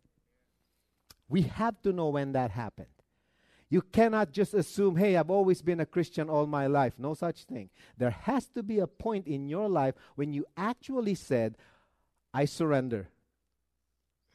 We 1.30 1.44
have 1.44 1.82
to 1.84 1.94
know 1.94 2.10
when 2.10 2.34
that 2.34 2.52
happened. 2.52 2.98
You 3.70 3.82
cannot 3.82 4.34
just 4.34 4.54
assume, 4.54 4.98
hey, 4.98 5.16
I've 5.16 5.32
always 5.32 5.62
been 5.62 5.80
a 5.80 5.86
Christian 5.86 6.30
all 6.30 6.48
my 6.48 6.68
life. 6.68 6.96
No 6.98 7.14
such 7.14 7.46
thing. 7.46 7.70
There 7.98 8.10
has 8.10 8.48
to 8.50 8.62
be 8.62 8.80
a 8.80 8.88
point 8.88 9.26
in 9.26 9.48
your 9.48 9.70
life 9.70 9.96
when 10.16 10.34
you 10.34 10.46
actually 10.58 11.16
said, 11.16 11.56
I 12.34 12.46
surrender. 12.46 13.10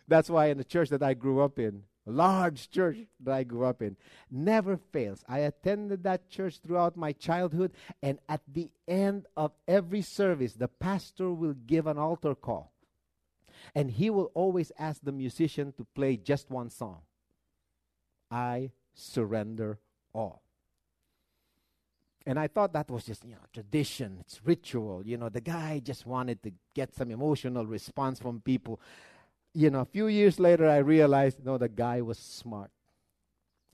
That's 0.07 0.29
why 0.29 0.47
in 0.47 0.59
the 0.59 0.65
church 0.65 0.91
that 0.91 1.03
I 1.03 1.15
grew 1.15 1.41
up 1.41 1.59
in, 1.59 1.85
a 2.07 2.11
large 2.11 2.71
church 2.71 2.99
that 3.21 3.35
I 3.35 3.45
grew 3.45 3.65
up 3.65 3.81
in, 3.81 3.97
never 4.31 4.77
fails. 4.77 5.25
I 5.29 5.39
attended 5.39 6.03
that 6.05 6.29
church 6.29 6.59
throughout 6.59 6.97
my 6.97 7.13
childhood, 7.13 7.73
and 8.03 8.19
at 8.29 8.43
the 8.47 8.71
end 8.87 9.27
of 9.37 9.53
every 9.67 10.03
service, 10.03 10.55
the 10.55 10.69
pastor 10.69 11.33
will 11.33 11.55
give 11.55 11.87
an 11.87 11.97
altar 11.97 12.35
call. 12.35 12.73
And 13.75 13.91
he 13.91 14.11
will 14.11 14.31
always 14.35 14.73
ask 14.79 15.01
the 15.03 15.13
musician 15.13 15.73
to 15.79 15.87
play 15.95 16.17
just 16.17 16.51
one 16.51 16.69
song 16.69 17.01
I 18.31 18.73
surrender 18.93 19.79
all. 20.13 20.43
And 22.27 22.39
I 22.39 22.49
thought 22.49 22.73
that 22.73 22.91
was 22.91 23.05
just, 23.05 23.25
you 23.25 23.33
know, 23.33 23.47
tradition, 23.53 24.17
it's 24.21 24.41
ritual. 24.45 25.03
You 25.05 25.19
know, 25.19 25.29
the 25.29 25.43
guy 25.43 25.81
just 25.85 26.07
wanted 26.07 26.43
to 26.43 26.53
get 26.75 26.95
some 26.95 27.11
emotional 27.11 27.67
response 27.67 28.19
from 28.19 28.41
people. 28.41 28.81
You 29.53 29.71
know, 29.71 29.81
a 29.81 29.85
few 29.85 30.07
years 30.07 30.41
later, 30.41 30.69
I 30.69 30.79
realized, 30.79 31.45
no, 31.45 31.59
the 31.59 31.69
guy 31.69 32.01
was 32.01 32.19
smart. 32.19 32.71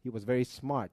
He 0.03 0.11
was 0.11 0.25
very 0.25 0.45
smart. 0.45 0.91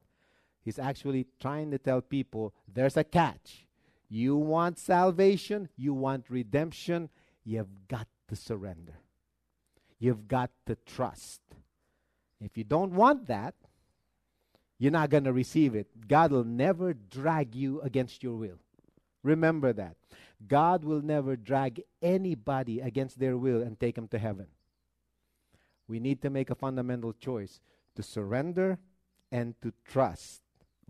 He's 0.63 0.77
actually 0.77 1.27
trying 1.39 1.71
to 1.71 1.77
tell 1.77 2.01
people 2.01 2.53
there's 2.71 2.97
a 2.97 3.03
catch. 3.03 3.65
You 4.09 4.35
want 4.35 4.77
salvation, 4.77 5.69
you 5.77 5.93
want 5.93 6.29
redemption, 6.29 7.09
you've 7.43 7.87
got 7.87 8.07
to 8.27 8.35
surrender. 8.35 8.99
You've 9.99 10.27
got 10.27 10.51
to 10.67 10.75
trust. 10.85 11.41
If 12.39 12.57
you 12.57 12.63
don't 12.63 12.93
want 12.93 13.27
that, 13.27 13.55
you're 14.79 14.91
not 14.91 15.09
going 15.09 15.23
to 15.23 15.33
receive 15.33 15.75
it. 15.75 15.87
God 16.07 16.31
will 16.31 16.43
never 16.43 16.93
drag 16.93 17.55
you 17.55 17.81
against 17.81 18.23
your 18.23 18.35
will. 18.35 18.59
Remember 19.23 19.73
that. 19.73 19.95
God 20.47 20.83
will 20.83 21.01
never 21.01 21.35
drag 21.35 21.81
anybody 22.01 22.79
against 22.79 23.19
their 23.19 23.37
will 23.37 23.61
and 23.61 23.79
take 23.79 23.95
them 23.95 24.07
to 24.09 24.19
heaven. 24.19 24.47
We 25.87 25.99
need 25.99 26.21
to 26.21 26.29
make 26.29 26.49
a 26.49 26.55
fundamental 26.55 27.13
choice 27.13 27.59
to 27.95 28.03
surrender 28.03 28.77
and 29.31 29.59
to 29.61 29.73
trust. 29.85 30.41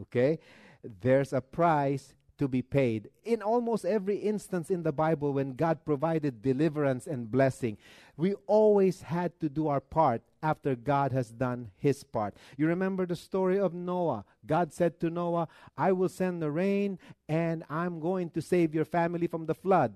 Okay? 0.02 0.40
There's 0.84 1.32
a 1.32 1.42
price 1.42 2.14
to 2.38 2.48
be 2.48 2.62
paid. 2.62 3.10
In 3.24 3.42
almost 3.42 3.86
every 3.86 4.18
instance 4.18 4.70
in 4.70 4.84
the 4.84 4.92
Bible, 4.92 5.34
when 5.34 5.54
God 5.54 5.86
provided 5.86 6.42
deliverance 6.42 7.08
and 7.08 7.32
blessing, 7.32 7.78
we 8.16 8.36
always 8.46 9.02
had 9.02 9.40
to 9.40 9.50
do 9.50 9.68
our 9.68 9.80
part 9.80 10.22
after 10.42 10.76
God 10.76 11.12
has 11.12 11.32
done 11.32 11.72
his 11.78 12.04
part. 12.04 12.36
You 12.58 12.68
remember 12.68 13.06
the 13.06 13.16
story 13.16 13.60
of 13.60 13.74
Noah. 13.74 14.26
God 14.46 14.74
said 14.74 15.00
to 15.00 15.10
Noah, 15.10 15.48
I 15.78 15.92
will 15.92 16.10
send 16.10 16.42
the 16.42 16.52
rain 16.52 17.00
and 17.28 17.64
I'm 17.70 18.00
going 18.00 18.30
to 18.32 18.42
save 18.42 18.74
your 18.74 18.86
family 18.86 19.28
from 19.28 19.46
the 19.46 19.56
flood. 19.56 19.96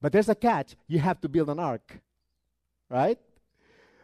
But 0.00 0.12
there's 0.12 0.28
a 0.28 0.34
catch 0.34 0.76
you 0.86 0.98
have 0.98 1.20
to 1.22 1.28
build 1.28 1.48
an 1.48 1.58
ark, 1.58 2.00
right? 2.88 3.18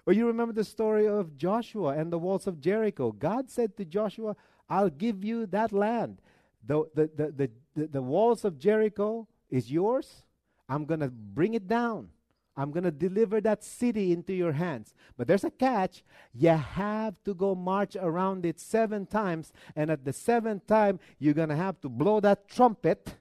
Or 0.06 0.12
you 0.12 0.26
remember 0.26 0.54
the 0.54 0.64
story 0.64 1.06
of 1.06 1.36
Joshua 1.36 1.90
and 1.90 2.12
the 2.12 2.18
walls 2.18 2.46
of 2.46 2.60
Jericho. 2.60 3.12
God 3.12 3.50
said 3.50 3.76
to 3.76 3.84
Joshua, 3.84 4.36
I'll 4.68 4.90
give 4.90 5.24
you 5.24 5.46
that 5.46 5.72
land 5.72 6.18
the, 6.66 6.84
the, 6.94 7.10
the, 7.14 7.50
the, 7.74 7.86
the 7.86 8.02
walls 8.02 8.44
of 8.44 8.58
Jericho 8.58 9.26
is 9.50 9.70
yours. 9.70 10.22
I'm 10.68 10.84
going 10.84 11.00
to 11.00 11.08
bring 11.08 11.54
it 11.54 11.66
down. 11.66 12.10
I'm 12.56 12.70
going 12.70 12.84
to 12.84 12.90
deliver 12.90 13.40
that 13.40 13.64
city 13.64 14.12
into 14.12 14.34
your 14.34 14.52
hands. 14.52 14.94
But 15.16 15.26
there's 15.26 15.44
a 15.44 15.50
catch. 15.50 16.04
You 16.34 16.50
have 16.50 17.14
to 17.24 17.32
go 17.34 17.54
march 17.54 17.96
around 17.96 18.44
it 18.44 18.60
seven 18.60 19.06
times. 19.06 19.52
And 19.74 19.90
at 19.90 20.04
the 20.04 20.12
seventh 20.12 20.66
time, 20.66 21.00
you're 21.18 21.34
going 21.34 21.48
to 21.48 21.56
have 21.56 21.80
to 21.80 21.88
blow 21.88 22.20
that 22.20 22.48
trumpet, 22.48 23.14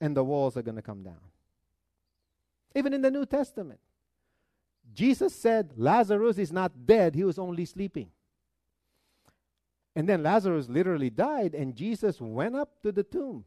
and 0.00 0.16
the 0.16 0.24
walls 0.24 0.56
are 0.56 0.62
going 0.62 0.76
to 0.76 0.82
come 0.82 1.02
down. 1.02 1.20
Even 2.74 2.94
in 2.94 3.02
the 3.02 3.10
New 3.10 3.26
Testament, 3.26 3.80
Jesus 4.94 5.34
said 5.34 5.72
Lazarus 5.76 6.38
is 6.38 6.50
not 6.50 6.86
dead, 6.86 7.14
he 7.14 7.24
was 7.24 7.38
only 7.38 7.66
sleeping. 7.66 8.08
And 9.94 10.08
then 10.08 10.22
Lazarus 10.22 10.70
literally 10.70 11.10
died, 11.10 11.54
and 11.54 11.76
Jesus 11.76 12.20
went 12.20 12.56
up 12.56 12.80
to 12.82 12.92
the 12.92 13.02
tomb. 13.02 13.44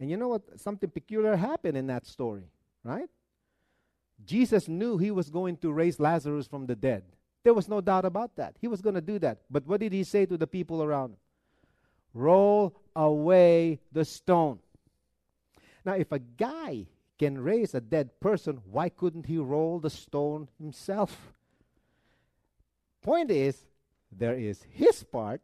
And 0.00 0.08
you 0.08 0.16
know 0.16 0.28
what? 0.28 0.58
Something 0.58 0.88
peculiar 0.88 1.36
happened 1.36 1.76
in 1.76 1.86
that 1.88 2.06
story, 2.06 2.44
right? 2.82 3.10
Jesus 4.26 4.68
knew 4.68 4.98
he 4.98 5.10
was 5.10 5.30
going 5.30 5.56
to 5.58 5.72
raise 5.72 5.98
Lazarus 5.98 6.46
from 6.46 6.66
the 6.66 6.76
dead. 6.76 7.04
There 7.42 7.54
was 7.54 7.68
no 7.68 7.80
doubt 7.80 8.04
about 8.04 8.36
that. 8.36 8.56
He 8.60 8.68
was 8.68 8.82
going 8.82 8.94
to 8.94 9.00
do 9.00 9.18
that. 9.20 9.40
But 9.50 9.66
what 9.66 9.80
did 9.80 9.92
he 9.92 10.04
say 10.04 10.26
to 10.26 10.36
the 10.36 10.46
people 10.46 10.82
around 10.82 11.12
him? 11.12 11.16
Roll 12.12 12.76
away 12.94 13.80
the 13.92 14.04
stone. 14.04 14.58
Now, 15.84 15.94
if 15.94 16.12
a 16.12 16.18
guy 16.18 16.86
can 17.18 17.38
raise 17.38 17.74
a 17.74 17.80
dead 17.80 18.20
person, 18.20 18.60
why 18.70 18.88
couldn't 18.88 19.26
he 19.26 19.38
roll 19.38 19.78
the 19.78 19.90
stone 19.90 20.48
himself? 20.58 21.32
Point 23.02 23.30
is, 23.30 23.66
there 24.12 24.34
is 24.34 24.62
his 24.70 25.04
part 25.04 25.40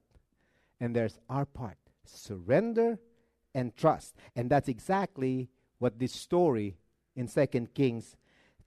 and 0.80 0.94
there's 0.94 1.18
our 1.30 1.46
part 1.46 1.76
surrender 2.04 2.98
and 3.54 3.76
trust. 3.76 4.14
And 4.34 4.50
that's 4.50 4.68
exactly 4.68 5.48
what 5.78 5.98
this 5.98 6.12
story 6.12 6.76
in 7.14 7.28
Second 7.28 7.74
Kings 7.74 8.16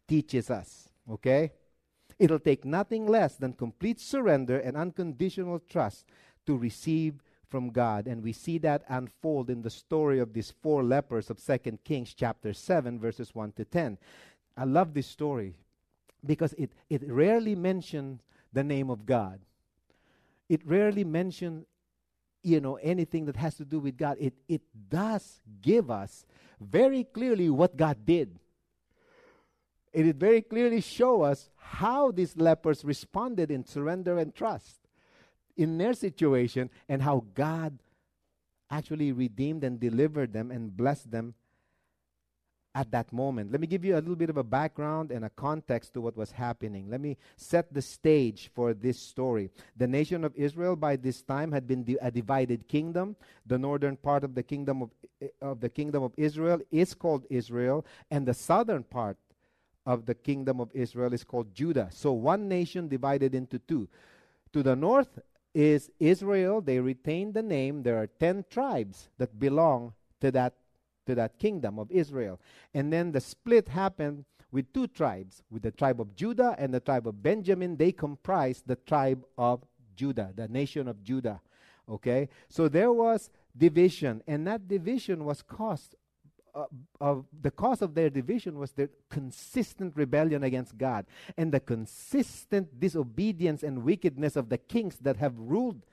teaches 0.10 0.50
us. 0.50 0.90
Okay? 1.10 1.52
It'll 2.18 2.40
take 2.40 2.66
nothing 2.66 3.08
less 3.08 3.36
than 3.36 3.54
complete 3.54 4.02
surrender 4.02 4.60
and 4.60 4.76
unconditional 4.76 5.60
trust 5.60 6.06
to 6.46 6.58
receive 6.58 7.24
from 7.48 7.70
God. 7.70 8.08
And 8.08 8.22
we 8.22 8.34
see 8.34 8.58
that 8.60 8.84
unfold 8.90 9.50
in 9.50 9.62
the 9.62 9.70
story 9.70 10.20
of 10.20 10.34
these 10.34 10.54
four 10.62 10.84
lepers 10.84 11.30
of 11.30 11.40
Second 11.40 11.84
Kings 11.84 12.14
chapter 12.14 12.54
7, 12.54 13.00
verses 13.00 13.34
1 13.34 13.54
to 13.54 13.64
10. 13.64 13.98
I 14.58 14.66
love 14.66 14.94
this 14.94 15.08
story 15.08 15.56
because 16.26 16.54
it, 16.54 16.72
it 16.90 17.02
rarely 17.10 17.56
mentions 17.56 18.22
the 18.52 18.64
name 18.64 18.90
of 18.90 19.06
God. 19.06 19.40
It 20.50 20.66
rarely 20.66 21.06
mentions 21.06 21.66
you 22.44 22.60
know 22.60 22.76
anything 22.76 23.26
that 23.26 23.36
has 23.36 23.56
to 23.56 23.66
do 23.66 23.80
with 23.80 23.98
God, 23.98 24.18
it, 24.20 24.34
it 24.48 24.62
does 24.90 25.42
give 25.62 25.92
us 25.92 26.26
very 26.60 27.04
clearly 27.04 27.50
what 27.50 27.78
God 27.78 28.06
did. 28.06 28.40
It 29.92 30.16
very 30.16 30.42
clearly 30.42 30.82
show 30.82 31.24
us 31.24 31.50
how 31.56 32.12
these 32.12 32.38
lepers 32.38 32.86
responded 32.86 33.50
in 33.50 33.66
surrender 33.66 34.18
and 34.18 34.34
trust 34.34 34.80
in 35.58 35.78
their 35.78 35.94
situation 35.94 36.70
and 36.88 37.02
how 37.02 37.26
God 37.34 37.80
actually 38.70 39.12
redeemed 39.12 39.64
and 39.64 39.80
delivered 39.80 40.32
them 40.32 40.52
and 40.52 40.76
blessed 40.76 41.12
them 41.12 41.34
at 42.76 42.92
that 42.92 43.12
moment. 43.12 43.52
Let 43.52 43.60
me 43.60 43.68
give 43.68 43.84
you 43.84 43.96
a 43.96 44.00
little 44.00 44.16
bit 44.16 44.30
of 44.30 44.38
a 44.38 44.44
background 44.44 45.12
and 45.12 45.26
a 45.26 45.30
context 45.32 45.94
to 45.94 46.02
what 46.02 46.16
was 46.16 46.32
happening. 46.32 46.90
Let 46.90 47.02
me 47.02 47.18
set 47.36 47.74
the 47.74 47.82
stage 47.82 48.52
for 48.54 48.74
this 48.74 49.00
story. 49.00 49.50
The 49.76 49.88
nation 49.88 50.24
of 50.24 50.36
Israel 50.36 50.76
by 50.76 50.96
this 50.96 51.22
time 51.24 51.52
had 51.52 51.68
been 51.68 51.98
a 52.02 52.12
divided 52.12 52.68
kingdom. 52.68 53.16
The 53.46 53.58
northern 53.58 53.98
part 53.98 54.24
of 54.24 54.36
the 54.36 54.44
kingdom 54.44 54.84
of, 54.84 54.92
eh, 55.22 55.28
of 55.42 55.60
the 55.60 55.70
kingdom 55.70 56.04
of 56.04 56.14
Israel 56.16 56.60
is 56.72 56.94
called 56.94 57.26
Israel, 57.30 57.86
and 58.12 58.28
the 58.28 58.36
southern 58.36 58.84
part 58.84 59.18
of 59.86 60.06
the 60.06 60.16
kingdom 60.16 60.60
of 60.60 60.70
Israel 60.74 61.14
is 61.14 61.24
called 61.24 61.54
Judah. 61.54 61.90
So 61.92 62.12
one 62.12 62.48
nation 62.48 62.88
divided 62.88 63.34
into 63.34 63.60
two. 63.60 63.88
To 64.54 64.64
the 64.64 64.76
north 64.76 65.20
is 65.54 65.90
Israel. 66.00 66.62
They 66.62 66.80
retain 66.80 67.32
the 67.32 67.42
name. 67.42 67.84
There 67.84 67.98
are 67.98 68.08
10 68.08 68.46
tribes 68.50 69.10
that 69.18 69.40
belong 69.40 69.94
to 70.22 70.32
that 70.32 70.54
to 71.10 71.16
that 71.16 71.40
kingdom 71.40 71.80
of 71.80 71.92
Israel. 71.92 72.40
And 72.74 72.94
then 72.94 73.12
the 73.12 73.20
split 73.20 73.68
happened 73.68 74.26
with 74.52 74.72
two 74.74 74.88
tribes, 74.88 75.44
with 75.50 75.64
the 75.64 75.72
tribe 75.72 76.00
of 76.00 76.16
Judah 76.16 76.56
and 76.60 76.72
the 76.72 76.80
tribe 76.80 77.08
of 77.08 77.22
Benjamin. 77.24 77.78
They 77.78 77.92
comprise 77.92 78.64
the 78.66 78.76
tribe 78.76 79.26
of 79.38 79.66
Judah, 79.96 80.32
the 80.36 80.48
nation 80.48 80.88
of 80.88 81.04
Judah. 81.04 81.42
Okay? 81.90 82.30
So 82.48 82.68
there 82.68 82.92
was 82.92 83.32
division, 83.58 84.22
and 84.28 84.46
that 84.46 84.68
division 84.68 85.26
was 85.26 85.42
caused 85.42 85.96
uh, 86.56 86.66
of 87.00 87.26
the 87.42 87.52
cause 87.52 87.82
of 87.82 87.94
their 87.94 88.10
division 88.10 88.58
was 88.58 88.72
their 88.72 88.90
consistent 89.10 89.96
rebellion 89.96 90.44
against 90.44 90.78
God 90.78 91.06
and 91.38 91.52
the 91.52 91.60
consistent 91.60 92.80
disobedience 92.80 93.64
and 93.64 93.84
wickedness 93.84 94.36
of 94.36 94.50
the 94.50 94.58
kings 94.58 94.98
that 95.02 95.18
have 95.18 95.34
ruled 95.38 95.86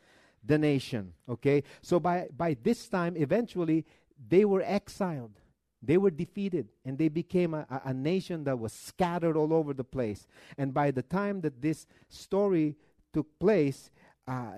the 0.44 0.58
nation. 0.58 1.12
Okay, 1.28 1.62
so 1.82 1.98
by 1.98 2.28
by 2.36 2.56
this 2.62 2.88
time, 2.88 3.16
eventually, 3.16 3.84
they 4.28 4.44
were 4.44 4.62
exiled, 4.64 5.40
they 5.82 5.98
were 5.98 6.10
defeated, 6.10 6.68
and 6.84 6.98
they 6.98 7.08
became 7.08 7.54
a, 7.54 7.66
a, 7.70 7.90
a 7.90 7.94
nation 7.94 8.44
that 8.44 8.58
was 8.58 8.72
scattered 8.72 9.36
all 9.36 9.52
over 9.52 9.74
the 9.74 9.84
place. 9.84 10.26
And 10.56 10.72
by 10.72 10.90
the 10.90 11.02
time 11.02 11.40
that 11.42 11.60
this 11.60 11.86
story 12.08 12.76
took 13.12 13.38
place, 13.38 13.90
uh, 14.28 14.52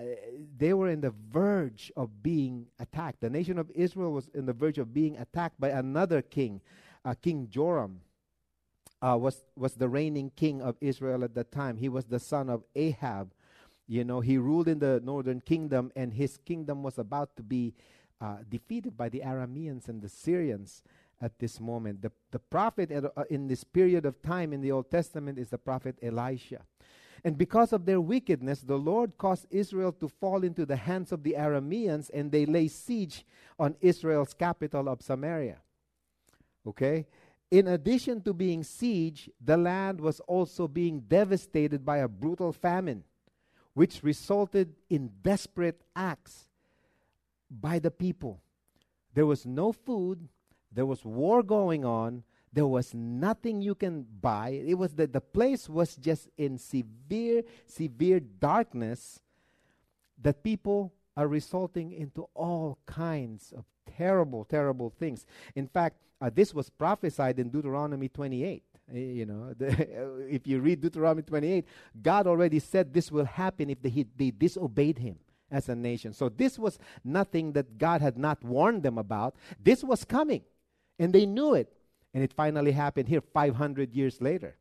they 0.57 0.73
were 0.73 0.89
in 0.89 1.01
the 1.01 1.13
verge 1.31 1.91
of 1.95 2.23
being 2.23 2.67
attacked. 2.79 3.21
The 3.21 3.29
nation 3.29 3.59
of 3.59 3.69
Israel 3.71 4.11
was 4.11 4.27
in 4.33 4.45
the 4.45 4.53
verge 4.53 4.79
of 4.79 4.93
being 4.93 5.17
attacked 5.17 5.59
by 5.59 5.69
another 5.69 6.21
king, 6.21 6.61
uh, 7.05 7.13
King 7.21 7.47
Joram. 7.49 8.01
Uh, 9.01 9.15
was 9.17 9.45
was 9.55 9.75
the 9.75 9.87
reigning 9.87 10.29
king 10.35 10.61
of 10.61 10.75
Israel 10.81 11.23
at 11.23 11.33
that 11.33 11.53
time. 11.53 11.77
He 11.77 11.87
was 11.87 12.05
the 12.05 12.19
son 12.19 12.49
of 12.49 12.63
Ahab. 12.75 13.33
You 13.87 14.03
know, 14.03 14.19
he 14.19 14.37
ruled 14.37 14.67
in 14.67 14.79
the 14.79 14.99
northern 15.03 15.39
kingdom, 15.39 15.91
and 15.95 16.13
his 16.13 16.37
kingdom 16.37 16.83
was 16.83 16.97
about 16.97 17.37
to 17.37 17.43
be 17.43 17.73
uh, 18.19 18.37
defeated 18.49 18.97
by 18.97 19.07
the 19.07 19.21
Arameans 19.21 19.87
and 19.87 20.01
the 20.01 20.09
Syrians 20.09 20.83
at 21.21 21.39
this 21.39 21.61
moment. 21.61 22.01
The 22.01 22.11
the 22.31 22.39
prophet 22.39 22.91
uh, 22.91 23.23
in 23.29 23.47
this 23.47 23.63
period 23.63 24.05
of 24.05 24.21
time 24.21 24.51
in 24.51 24.61
the 24.61 24.71
Old 24.71 24.91
Testament 24.91 25.39
is 25.39 25.49
the 25.49 25.57
prophet 25.57 25.97
Elisha. 26.01 26.65
And 27.23 27.37
because 27.37 27.73
of 27.73 27.85
their 27.85 28.01
wickedness, 28.01 28.61
the 28.61 28.77
Lord 28.77 29.17
caused 29.17 29.45
Israel 29.49 29.91
to 29.93 30.07
fall 30.07 30.43
into 30.43 30.65
the 30.65 30.75
hands 30.75 31.11
of 31.11 31.23
the 31.23 31.35
Arameans, 31.37 32.09
and 32.13 32.31
they 32.31 32.45
lay 32.45 32.67
siege 32.67 33.25
on 33.57 33.75
Israel's 33.81 34.33
capital 34.33 34.87
of 34.87 35.01
Samaria. 35.01 35.57
Okay? 36.65 37.05
In 37.51 37.67
addition 37.67 38.21
to 38.21 38.33
being 38.33 38.63
siege, 38.63 39.29
the 39.43 39.57
land 39.57 39.99
was 39.99 40.19
also 40.21 40.67
being 40.67 41.01
devastated 41.01 41.83
by 41.83 41.97
a 41.97 42.07
brutal 42.07 42.53
famine, 42.53 43.03
which 43.73 44.03
resulted 44.03 44.75
in 44.89 45.11
desperate 45.23 45.81
acts 45.95 46.49
by 47.49 47.79
the 47.79 47.91
people. 47.91 48.41
There 49.13 49.25
was 49.25 49.45
no 49.45 49.71
food, 49.71 50.27
there 50.71 50.85
was 50.85 51.03
war 51.03 51.41
going 51.41 51.83
on, 51.83 52.23
there 52.51 52.67
was 52.67 52.93
nothing 52.93 53.61
you 53.61 53.75
can 53.75 54.05
buy. 54.21 54.49
It 54.49 54.77
was 54.77 54.93
that 54.95 55.13
the 55.13 55.21
place 55.21 55.69
was 55.69 55.95
just 55.95 56.29
in 56.37 56.57
severe, 56.57 57.43
severe 57.65 58.19
darkness 58.19 59.21
that 60.21 60.43
people 60.43 60.93
are 61.15 61.27
resulting 61.27 61.91
into 61.91 62.27
all 62.33 62.79
kinds 62.85 63.53
of 63.55 63.65
terrible, 63.97 64.45
terrible 64.45 64.89
things. 64.89 65.25
In 65.55 65.67
fact, 65.67 65.97
uh, 66.21 66.29
this 66.33 66.53
was 66.53 66.69
prophesied 66.69 67.39
in 67.39 67.49
Deuteronomy 67.49 68.09
28. 68.09 68.63
Uh, 68.91 68.97
you 68.97 69.25
know, 69.25 69.53
the, 69.57 70.27
if 70.29 70.47
you 70.47 70.59
read 70.59 70.81
Deuteronomy 70.81 71.21
28, 71.21 71.65
God 72.01 72.27
already 72.27 72.59
said 72.59 72.93
this 72.93 73.11
will 73.11 73.25
happen 73.25 73.69
if 73.69 73.81
they, 73.81 74.05
they 74.15 74.31
disobeyed 74.31 74.97
Him 74.97 75.17
as 75.51 75.69
a 75.69 75.75
nation. 75.75 76.13
So 76.13 76.29
this 76.29 76.59
was 76.59 76.77
nothing 77.03 77.53
that 77.53 77.77
God 77.77 78.01
had 78.01 78.17
not 78.17 78.43
warned 78.43 78.83
them 78.83 78.97
about. 78.97 79.35
This 79.61 79.83
was 79.83 80.05
coming, 80.05 80.43
and 80.97 81.13
they 81.13 81.25
knew 81.25 81.53
it. 81.53 81.71
And 82.13 82.23
it 82.23 82.33
finally 82.33 82.71
happened 82.71 83.07
here 83.09 83.21
500 83.21 83.93
years 83.93 84.21
later. 84.21 84.57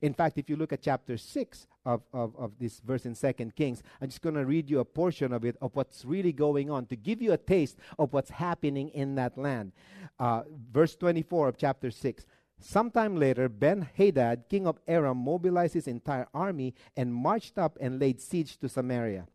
In 0.00 0.14
fact, 0.14 0.38
if 0.38 0.48
you 0.48 0.56
look 0.56 0.72
at 0.72 0.82
chapter 0.82 1.16
6 1.16 1.66
of, 1.84 2.02
of, 2.12 2.36
of 2.36 2.52
this 2.58 2.80
verse 2.80 3.04
in 3.04 3.14
2 3.14 3.32
Kings, 3.56 3.82
I'm 4.00 4.08
just 4.08 4.22
going 4.22 4.36
to 4.36 4.44
read 4.44 4.70
you 4.70 4.78
a 4.80 4.84
portion 4.84 5.32
of 5.32 5.44
it, 5.44 5.56
of 5.60 5.74
what's 5.74 6.04
really 6.04 6.32
going 6.32 6.70
on, 6.70 6.86
to 6.86 6.96
give 6.96 7.20
you 7.20 7.32
a 7.32 7.36
taste 7.36 7.78
of 7.98 8.12
what's 8.12 8.30
happening 8.30 8.90
in 8.90 9.16
that 9.16 9.36
land. 9.36 9.72
Uh, 10.18 10.42
verse 10.72 10.94
24 10.96 11.48
of 11.48 11.56
chapter 11.56 11.90
6. 11.90 12.26
Sometime 12.60 13.16
later, 13.16 13.48
Ben 13.48 13.88
Hadad, 13.96 14.44
king 14.48 14.66
of 14.66 14.78
Aram, 14.86 15.18
mobilized 15.18 15.74
his 15.74 15.86
entire 15.86 16.26
army 16.34 16.74
and 16.96 17.14
marched 17.14 17.56
up 17.58 17.78
and 17.80 18.00
laid 18.00 18.20
siege 18.20 18.56
to 18.58 18.68
Samaria. 18.68 19.26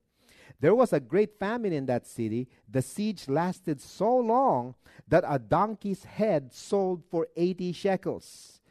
There 0.63 0.73
was 0.73 0.93
a 0.93 1.01
great 1.01 1.37
famine 1.37 1.73
in 1.73 1.87
that 1.87 2.07
city. 2.07 2.47
The 2.69 2.81
siege 2.81 3.27
lasted 3.27 3.81
so 3.81 4.15
long 4.15 4.75
that 5.09 5.25
a 5.27 5.37
donkey's 5.37 6.05
head 6.05 6.53
sold 6.53 7.03
for 7.11 7.27
80 7.35 7.73
shekels 7.73 8.61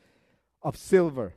of 0.63 0.75
silver 0.75 1.35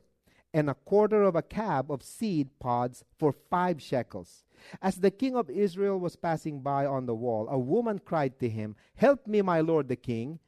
and 0.54 0.70
a 0.70 0.74
quarter 0.74 1.24
of 1.24 1.36
a 1.36 1.42
cab 1.42 1.92
of 1.92 2.02
seed 2.02 2.48
pods 2.58 3.04
for 3.18 3.32
five 3.50 3.82
shekels. 3.82 4.44
As 4.80 4.96
the 4.96 5.10
king 5.10 5.36
of 5.36 5.50
Israel 5.50 6.00
was 6.00 6.16
passing 6.16 6.62
by 6.62 6.86
on 6.86 7.04
the 7.04 7.14
wall, 7.14 7.46
a 7.50 7.58
woman 7.58 7.98
cried 7.98 8.40
to 8.40 8.48
him, 8.48 8.76
Help 8.94 9.26
me, 9.26 9.42
my 9.42 9.60
lord 9.60 9.88
the 9.88 9.96
king. 9.96 10.38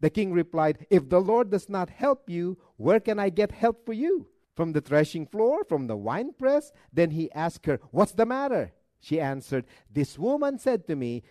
The 0.00 0.08
king 0.08 0.32
replied, 0.32 0.86
If 0.88 1.10
the 1.10 1.20
Lord 1.20 1.50
does 1.50 1.68
not 1.68 1.90
help 1.90 2.30
you, 2.30 2.56
where 2.78 3.00
can 3.00 3.18
I 3.18 3.28
get 3.28 3.52
help 3.52 3.84
for 3.84 3.92
you? 3.92 4.28
From 4.56 4.72
the 4.72 4.80
threshing 4.80 5.26
floor, 5.26 5.62
from 5.62 5.88
the 5.88 5.96
winepress? 5.96 6.72
Then 6.90 7.10
he 7.10 7.30
asked 7.32 7.66
her, 7.66 7.80
What's 7.90 8.12
the 8.12 8.24
matter? 8.24 8.72
She 9.00 9.20
answered, 9.20 9.64
This 9.90 10.18
woman 10.18 10.58
said 10.58 10.86
to 10.86 10.96
me, 10.96 11.22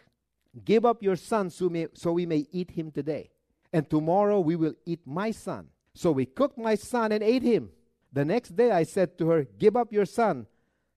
Give 0.64 0.86
up 0.86 1.04
your 1.04 1.16
son 1.16 1.50
so, 1.50 1.70
may, 1.70 1.88
so 1.94 2.14
we 2.14 2.26
may 2.26 2.48
eat 2.52 2.72
him 2.72 2.92
today. 2.92 3.30
And 3.72 3.90
tomorrow 3.90 4.40
we 4.40 4.56
will 4.56 4.74
eat 4.86 5.02
my 5.06 5.32
son. 5.32 5.68
So 5.94 6.12
we 6.12 6.26
cooked 6.26 6.58
my 6.58 6.76
son 6.76 7.12
and 7.12 7.24
ate 7.24 7.44
him. 7.44 7.70
The 8.14 8.26
next 8.26 8.56
day 8.56 8.72
I 8.72 8.84
said 8.84 9.18
to 9.18 9.30
her, 9.30 9.44
Give 9.44 9.76
up 9.76 9.92
your 9.92 10.06
son 10.06 10.48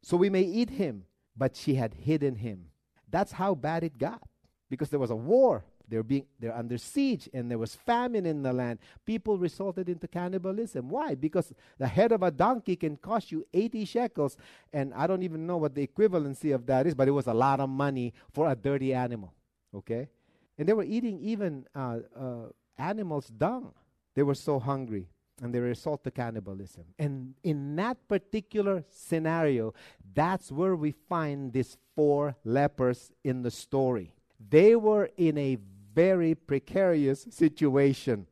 so 0.02 0.16
we 0.16 0.30
may 0.30 0.42
eat 0.42 0.70
him. 0.70 1.04
But 1.36 1.56
she 1.56 1.74
had 1.74 1.94
hidden 1.94 2.36
him. 2.36 2.66
That's 3.08 3.32
how 3.32 3.54
bad 3.54 3.82
it 3.84 3.98
got 3.98 4.22
because 4.68 4.90
there 4.90 5.00
was 5.00 5.10
a 5.10 5.16
war 5.16 5.64
they're 5.90 6.02
being 6.02 6.24
they're 6.38 6.56
under 6.56 6.78
siege 6.78 7.28
and 7.34 7.50
there 7.50 7.58
was 7.58 7.74
famine 7.74 8.24
in 8.24 8.42
the 8.42 8.52
land. 8.52 8.78
People 9.04 9.38
resulted 9.38 9.88
into 9.88 10.06
cannibalism. 10.08 10.88
Why? 10.88 11.14
Because 11.14 11.52
the 11.78 11.86
head 11.86 12.12
of 12.12 12.22
a 12.22 12.30
donkey 12.30 12.76
can 12.76 12.96
cost 12.96 13.32
you 13.32 13.44
80 13.52 13.84
shekels 13.84 14.36
and 14.72 14.94
I 14.94 15.06
don't 15.06 15.22
even 15.22 15.46
know 15.46 15.56
what 15.56 15.74
the 15.74 15.86
equivalency 15.86 16.54
of 16.54 16.66
that 16.66 16.86
is, 16.86 16.94
but 16.94 17.08
it 17.08 17.12
was 17.12 17.26
a 17.26 17.34
lot 17.34 17.60
of 17.60 17.68
money 17.68 18.14
for 18.32 18.50
a 18.50 18.54
dirty 18.54 18.94
animal. 18.94 19.34
Okay? 19.74 20.08
And 20.56 20.68
they 20.68 20.72
were 20.72 20.84
eating 20.84 21.18
even 21.20 21.66
uh, 21.74 21.98
uh, 22.16 22.48
animals' 22.78 23.26
dung. 23.26 23.72
They 24.14 24.22
were 24.22 24.34
so 24.34 24.58
hungry 24.58 25.08
and 25.42 25.54
they 25.54 25.58
resort 25.58 26.04
to 26.04 26.10
cannibalism. 26.10 26.84
And 26.98 27.34
in 27.42 27.76
that 27.76 27.96
particular 28.08 28.84
scenario, 28.90 29.74
that's 30.14 30.52
where 30.52 30.76
we 30.76 30.92
find 31.08 31.52
these 31.52 31.76
four 31.94 32.36
lepers 32.44 33.10
in 33.24 33.42
the 33.42 33.50
story. 33.50 34.12
They 34.48 34.76
were 34.76 35.10
in 35.16 35.38
a 35.38 35.58
very 35.94 36.34
precarious 36.34 37.26
situation. 37.30 38.26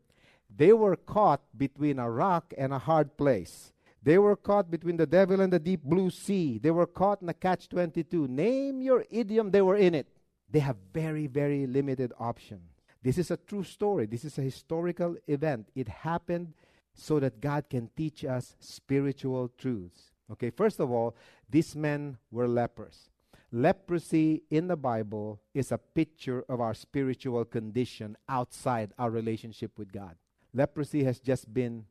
They 0.55 0.73
were 0.73 0.97
caught 0.97 1.42
between 1.57 1.99
a 1.99 2.11
rock 2.11 2.53
and 2.57 2.73
a 2.73 2.79
hard 2.79 3.16
place. 3.16 3.73
They 4.03 4.18
were 4.18 4.37
caught 4.37 4.71
between 4.71 4.97
the 4.97 5.07
devil 5.07 5.40
and 5.40 5.53
the 5.53 5.59
deep 5.59 5.83
blue 5.83 6.11
sea. 6.11 6.59
They 6.59 6.71
were 6.71 6.87
caught 6.87 7.21
in 7.23 7.29
a 7.29 7.35
catch 7.35 7.68
22. 7.68 8.29
Name 8.29 8.81
your 8.81 9.05
idiom, 9.11 9.51
they 9.51 9.62
were 9.62 9.77
in 9.77 9.94
it. 9.94 10.07
They 10.51 10.61
have 10.61 10.77
very, 10.92 11.27
very 11.27 11.66
limited 11.66 12.12
options. 12.18 12.71
This 13.03 13.18
is 13.18 13.31
a 13.31 13.37
true 13.37 13.64
story. 13.64 14.07
This 14.07 14.25
is 14.25 14.38
a 14.38 14.42
historical 14.42 15.16
event. 15.27 15.68
It 15.75 15.88
happened 15.88 16.55
so 16.94 17.21
that 17.21 17.40
God 17.40 17.64
can 17.68 17.90
teach 17.97 18.25
us 18.25 18.57
spiritual 18.61 19.51
truths. 19.59 20.12
Okay, 20.33 20.51
first 20.51 20.81
of 20.81 20.90
all, 20.90 21.14
these 21.49 21.77
men 21.77 22.18
were 22.31 22.49
lepers. 22.49 23.11
Leprosy 23.50 24.42
in 24.50 24.68
the 24.68 24.76
Bible 24.76 25.40
is 25.54 25.72
a 25.72 25.78
picture 25.78 26.44
of 26.48 26.61
our 26.61 26.74
spiritual 26.74 27.44
condition 27.46 28.16
outside 28.28 28.92
our 28.98 29.11
relationship 29.11 29.78
with 29.78 29.90
God. 29.90 30.16
Leprosy 30.52 31.04
has 31.04 31.18
just 31.18 31.52
been 31.52 31.87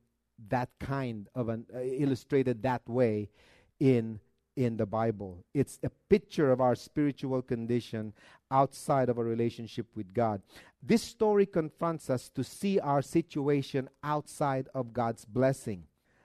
that 0.49 0.69
kind 0.79 1.27
of 1.33 1.49
an 1.49 1.65
uh, 1.73 1.79
illustrated 1.79 2.61
that 2.61 2.87
way 2.87 3.29
in 3.79 4.19
in 4.55 4.75
the 4.75 4.85
Bible. 4.85 5.45
It's 5.53 5.79
a 5.83 5.91
picture 6.09 6.51
of 6.51 6.59
our 6.59 6.73
spiritual 6.73 7.43
condition 7.43 8.13
outside 8.49 9.07
of 9.07 9.19
a 9.19 9.23
relationship 9.23 9.85
with 9.95 10.13
God. 10.13 10.41
This 10.81 11.03
story 11.03 11.45
confronts 11.45 12.09
us 12.09 12.29
to 12.29 12.43
see 12.43 12.79
our 12.79 13.03
situation 13.03 13.87
outside 14.03 14.67
of 14.73 14.93
God's 14.93 15.25
blessing. 15.25 15.83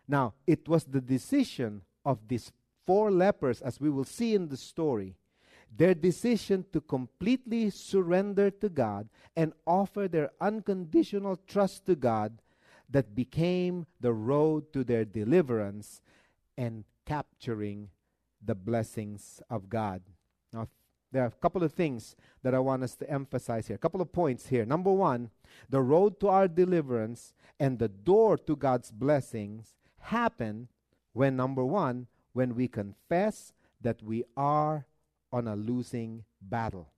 Now, 0.09 0.33
it 0.47 0.67
was 0.67 0.85
the 0.85 1.03
decision 1.03 1.83
of 2.07 2.27
these 2.29 2.53
four 2.87 3.11
lepers, 3.11 3.61
as 3.61 3.79
we 3.79 3.91
will 3.91 4.05
see 4.05 4.35
in 4.35 4.49
the 4.49 4.57
story, 4.57 5.15
their 5.75 5.95
decision 5.95 6.65
to 6.73 6.81
completely 6.81 7.71
surrender 7.71 8.51
to 8.51 8.69
God 8.69 9.09
and 9.37 9.53
offer 9.67 10.07
their 10.07 10.31
unconditional 10.41 11.39
trust 11.47 11.87
to 11.87 11.95
God 11.95 12.43
that 12.91 13.15
became 13.15 13.87
the 14.01 14.13
road 14.13 14.73
to 14.73 14.85
their 14.85 15.05
deliverance 15.05 16.03
and 16.59 16.85
capturing 17.07 17.89
the 18.45 18.55
blessings 18.55 19.41
of 19.49 19.71
God. 19.71 20.03
Now, 20.53 20.69
there 21.11 21.23
are 21.23 21.29
a 21.29 21.43
couple 21.43 21.63
of 21.63 21.73
things 21.73 22.17
that 22.43 22.55
I 22.55 22.59
want 22.59 22.83
us 22.83 22.95
to 22.97 23.11
emphasize 23.11 23.67
here. 23.67 23.77
A 23.77 23.79
couple 23.79 24.01
of 24.01 24.13
points 24.13 24.47
here. 24.47 24.67
Number 24.67 24.93
one, 24.93 25.31
the 25.71 25.81
road 25.81 26.21
to 26.21 26.29
our 26.29 26.49
deliverance 26.49 27.35
and 27.59 27.79
the 27.79 27.89
door 27.89 28.37
to 28.39 28.57
God's 28.57 28.91
blessings 28.91 29.75
happen 30.01 30.69
when, 31.13 31.37
number 31.37 31.65
one, 31.65 32.09
when 32.33 32.55
we 32.55 32.69
confess 32.69 33.53
that 33.81 34.03
we 34.03 34.25
are 34.37 34.87
on 35.33 35.49
a 35.49 35.57
losing 35.57 36.25
battle. 36.41 36.89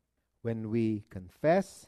When 0.42 0.70
we 0.70 1.04
confess 1.10 1.86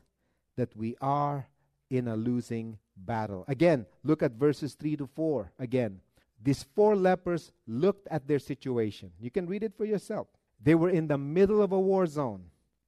that 0.56 0.74
we 0.76 0.96
are 1.00 1.48
in 1.90 2.09
a 2.09 2.16
losing 2.16 2.78
battle. 2.96 3.44
Again, 3.48 3.87
look 4.02 4.22
at 4.22 4.32
verses 4.32 4.74
3 4.74 4.96
to 4.96 5.06
4. 5.06 5.52
Again, 5.59 6.00
these 6.42 6.62
four 6.62 6.96
lepers 6.96 7.52
looked 7.66 8.09
at 8.09 8.26
their 8.26 8.38
situation. 8.38 9.11
You 9.20 9.30
can 9.30 9.46
read 9.46 9.62
it 9.62 9.74
for 9.76 9.85
yourself. 9.85 10.28
They 10.62 10.74
were 10.74 10.90
in 10.90 11.06
the 11.06 11.18
middle 11.18 11.62
of 11.62 11.72
a 11.72 11.80
war 11.80 12.06
zone. 12.06 12.44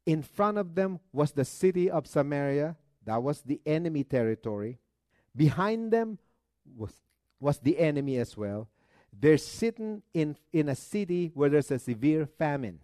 In 0.06 0.22
front 0.22 0.58
of 0.58 0.74
them 0.74 1.00
was 1.12 1.32
the 1.32 1.44
city 1.44 1.90
of 1.90 2.06
Samaria, 2.06 2.76
that 3.04 3.22
was 3.22 3.42
the 3.42 3.60
enemy 3.66 4.04
territory. 4.04 4.78
Behind 5.34 5.90
them 5.90 6.18
was, 6.76 6.92
was 7.40 7.58
the 7.58 7.78
enemy 7.78 8.18
as 8.18 8.36
well. 8.36 8.68
They're 9.12 9.38
sitting 9.38 10.02
in, 10.14 10.36
in 10.52 10.68
a 10.68 10.74
city 10.74 11.30
where 11.34 11.48
there's 11.48 11.70
a 11.70 11.78
severe 11.78 12.26
famine. 12.26 12.80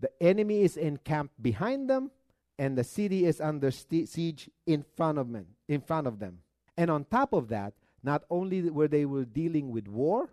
The 0.00 0.10
enemy 0.22 0.62
is 0.62 0.76
encamped 0.76 1.40
behind 1.42 1.88
them, 1.88 2.10
and 2.58 2.76
the 2.76 2.84
city 2.84 3.24
is 3.24 3.40
under 3.40 3.70
siege 3.70 4.50
in 4.66 4.84
front 4.96 5.18
of 5.18 5.32
them. 5.32 5.46
In 5.68 5.80
front 5.80 6.06
of 6.06 6.18
them. 6.18 6.38
And 6.76 6.90
on 6.90 7.04
top 7.04 7.32
of 7.32 7.48
that, 7.48 7.74
not 8.02 8.24
only 8.30 8.70
were 8.70 8.88
they 8.88 9.04
were 9.04 9.24
dealing 9.24 9.70
with 9.70 9.88
war, 9.88 10.30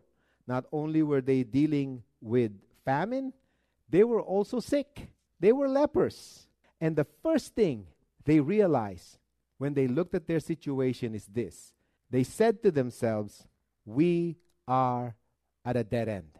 not 0.47 0.65
only 0.71 1.01
were 1.03 1.21
they 1.21 1.43
dealing 1.43 2.03
with 2.21 2.51
famine, 2.85 3.33
they 3.89 4.03
were 4.03 4.21
also 4.21 4.59
sick. 4.59 5.09
They 5.39 5.51
were 5.51 5.67
lepers. 5.67 6.47
And 6.81 6.95
the 6.95 7.07
first 7.23 7.55
thing 7.55 7.87
they 8.25 8.39
realized 8.39 9.17
when 9.57 9.73
they 9.73 9.87
looked 9.87 10.15
at 10.15 10.27
their 10.27 10.39
situation 10.39 11.15
is 11.15 11.25
this 11.25 11.71
they 12.09 12.23
said 12.23 12.61
to 12.63 12.71
themselves, 12.71 13.47
We 13.85 14.37
are 14.67 15.15
at 15.65 15.75
a 15.75 15.83
dead 15.83 16.09
end. 16.09 16.37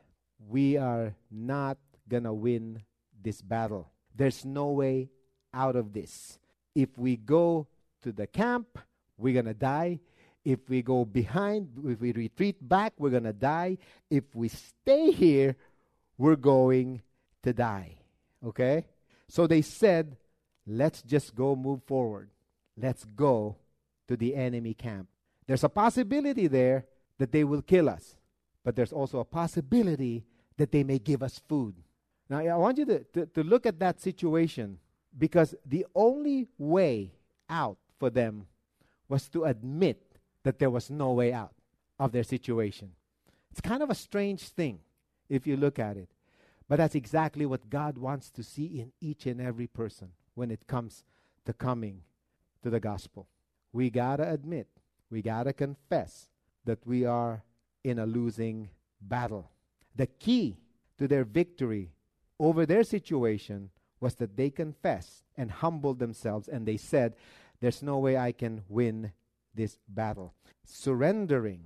We 0.47 0.77
are 0.77 1.15
not 1.31 1.77
going 2.07 2.23
to 2.23 2.33
win 2.33 2.83
this 3.23 3.41
battle. 3.41 3.91
There's 4.15 4.45
no 4.45 4.67
way 4.67 5.09
out 5.53 5.75
of 5.75 5.93
this. 5.93 6.37
If 6.75 6.97
we 6.97 7.15
go 7.15 7.67
to 8.01 8.11
the 8.11 8.27
camp, 8.27 8.79
we're 9.17 9.33
going 9.33 9.45
to 9.45 9.53
die. 9.53 9.99
If 10.43 10.69
we 10.69 10.81
go 10.81 11.05
behind, 11.05 11.69
if 11.85 12.01
we 12.01 12.11
retreat 12.11 12.57
back, 12.67 12.93
we're 12.97 13.11
going 13.11 13.23
to 13.23 13.33
die. 13.33 13.77
If 14.09 14.35
we 14.35 14.49
stay 14.49 15.11
here, 15.11 15.55
we're 16.17 16.35
going 16.35 17.01
to 17.43 17.53
die. 17.53 17.95
Okay? 18.45 18.85
So 19.29 19.47
they 19.47 19.61
said, 19.61 20.17
let's 20.67 21.01
just 21.01 21.33
go 21.33 21.55
move 21.55 21.83
forward. 21.83 22.29
Let's 22.77 23.05
go 23.05 23.57
to 24.07 24.17
the 24.17 24.35
enemy 24.35 24.73
camp. 24.73 25.07
There's 25.47 25.63
a 25.63 25.69
possibility 25.69 26.47
there 26.47 26.85
that 27.19 27.31
they 27.31 27.43
will 27.43 27.61
kill 27.61 27.89
us, 27.89 28.15
but 28.63 28.75
there's 28.75 28.93
also 28.93 29.19
a 29.19 29.25
possibility 29.25 30.25
that 30.57 30.71
they 30.71 30.83
may 30.83 30.99
give 30.99 31.23
us 31.23 31.41
food. 31.47 31.75
Now, 32.29 32.39
I 32.39 32.55
want 32.55 32.77
you 32.77 32.85
to, 32.85 32.99
to, 33.13 33.25
to 33.27 33.43
look 33.43 33.65
at 33.65 33.79
that 33.79 33.99
situation 33.99 34.79
because 35.17 35.55
the 35.65 35.85
only 35.93 36.47
way 36.57 37.11
out 37.49 37.77
for 37.99 38.09
them 38.09 38.47
was 39.07 39.29
to 39.29 39.43
admit 39.43 40.01
that 40.43 40.59
there 40.59 40.69
was 40.69 40.89
no 40.89 41.13
way 41.13 41.33
out 41.33 41.53
of 41.99 42.11
their 42.11 42.23
situation. 42.23 42.91
It's 43.51 43.61
kind 43.61 43.83
of 43.83 43.89
a 43.89 43.95
strange 43.95 44.49
thing 44.49 44.79
if 45.29 45.45
you 45.45 45.57
look 45.57 45.79
at 45.79 45.97
it. 45.97 46.09
But 46.67 46.77
that's 46.77 46.95
exactly 46.95 47.45
what 47.45 47.69
God 47.69 47.97
wants 47.97 48.29
to 48.31 48.43
see 48.43 48.79
in 48.79 48.91
each 49.01 49.25
and 49.25 49.39
every 49.39 49.67
person 49.67 50.09
when 50.33 50.49
it 50.49 50.65
comes 50.65 51.03
to 51.45 51.53
coming 51.53 52.01
to 52.63 52.69
the 52.69 52.79
gospel. 52.79 53.27
We 53.71 53.89
got 53.89 54.17
to 54.17 54.29
admit, 54.29 54.67
we 55.09 55.21
got 55.21 55.43
to 55.43 55.53
confess 55.53 56.29
that 56.65 56.85
we 56.85 57.05
are 57.05 57.43
in 57.83 57.99
a 57.99 58.05
losing 58.05 58.69
battle. 59.01 59.51
The 59.95 60.07
key 60.07 60.57
to 60.97 61.07
their 61.07 61.25
victory 61.25 61.91
over 62.39 62.65
their 62.65 62.83
situation 62.83 63.69
was 63.99 64.15
that 64.15 64.35
they 64.35 64.49
confessed 64.49 65.23
and 65.37 65.49
humbled 65.49 65.99
themselves 65.99 66.47
and 66.47 66.67
they 66.67 66.77
said, 66.77 67.15
There's 67.59 67.81
no 67.81 67.97
way 67.99 68.17
I 68.17 68.31
can 68.31 68.63
win 68.67 69.13
this 69.55 69.77
battle. 69.87 70.33
Surrendering, 70.65 71.63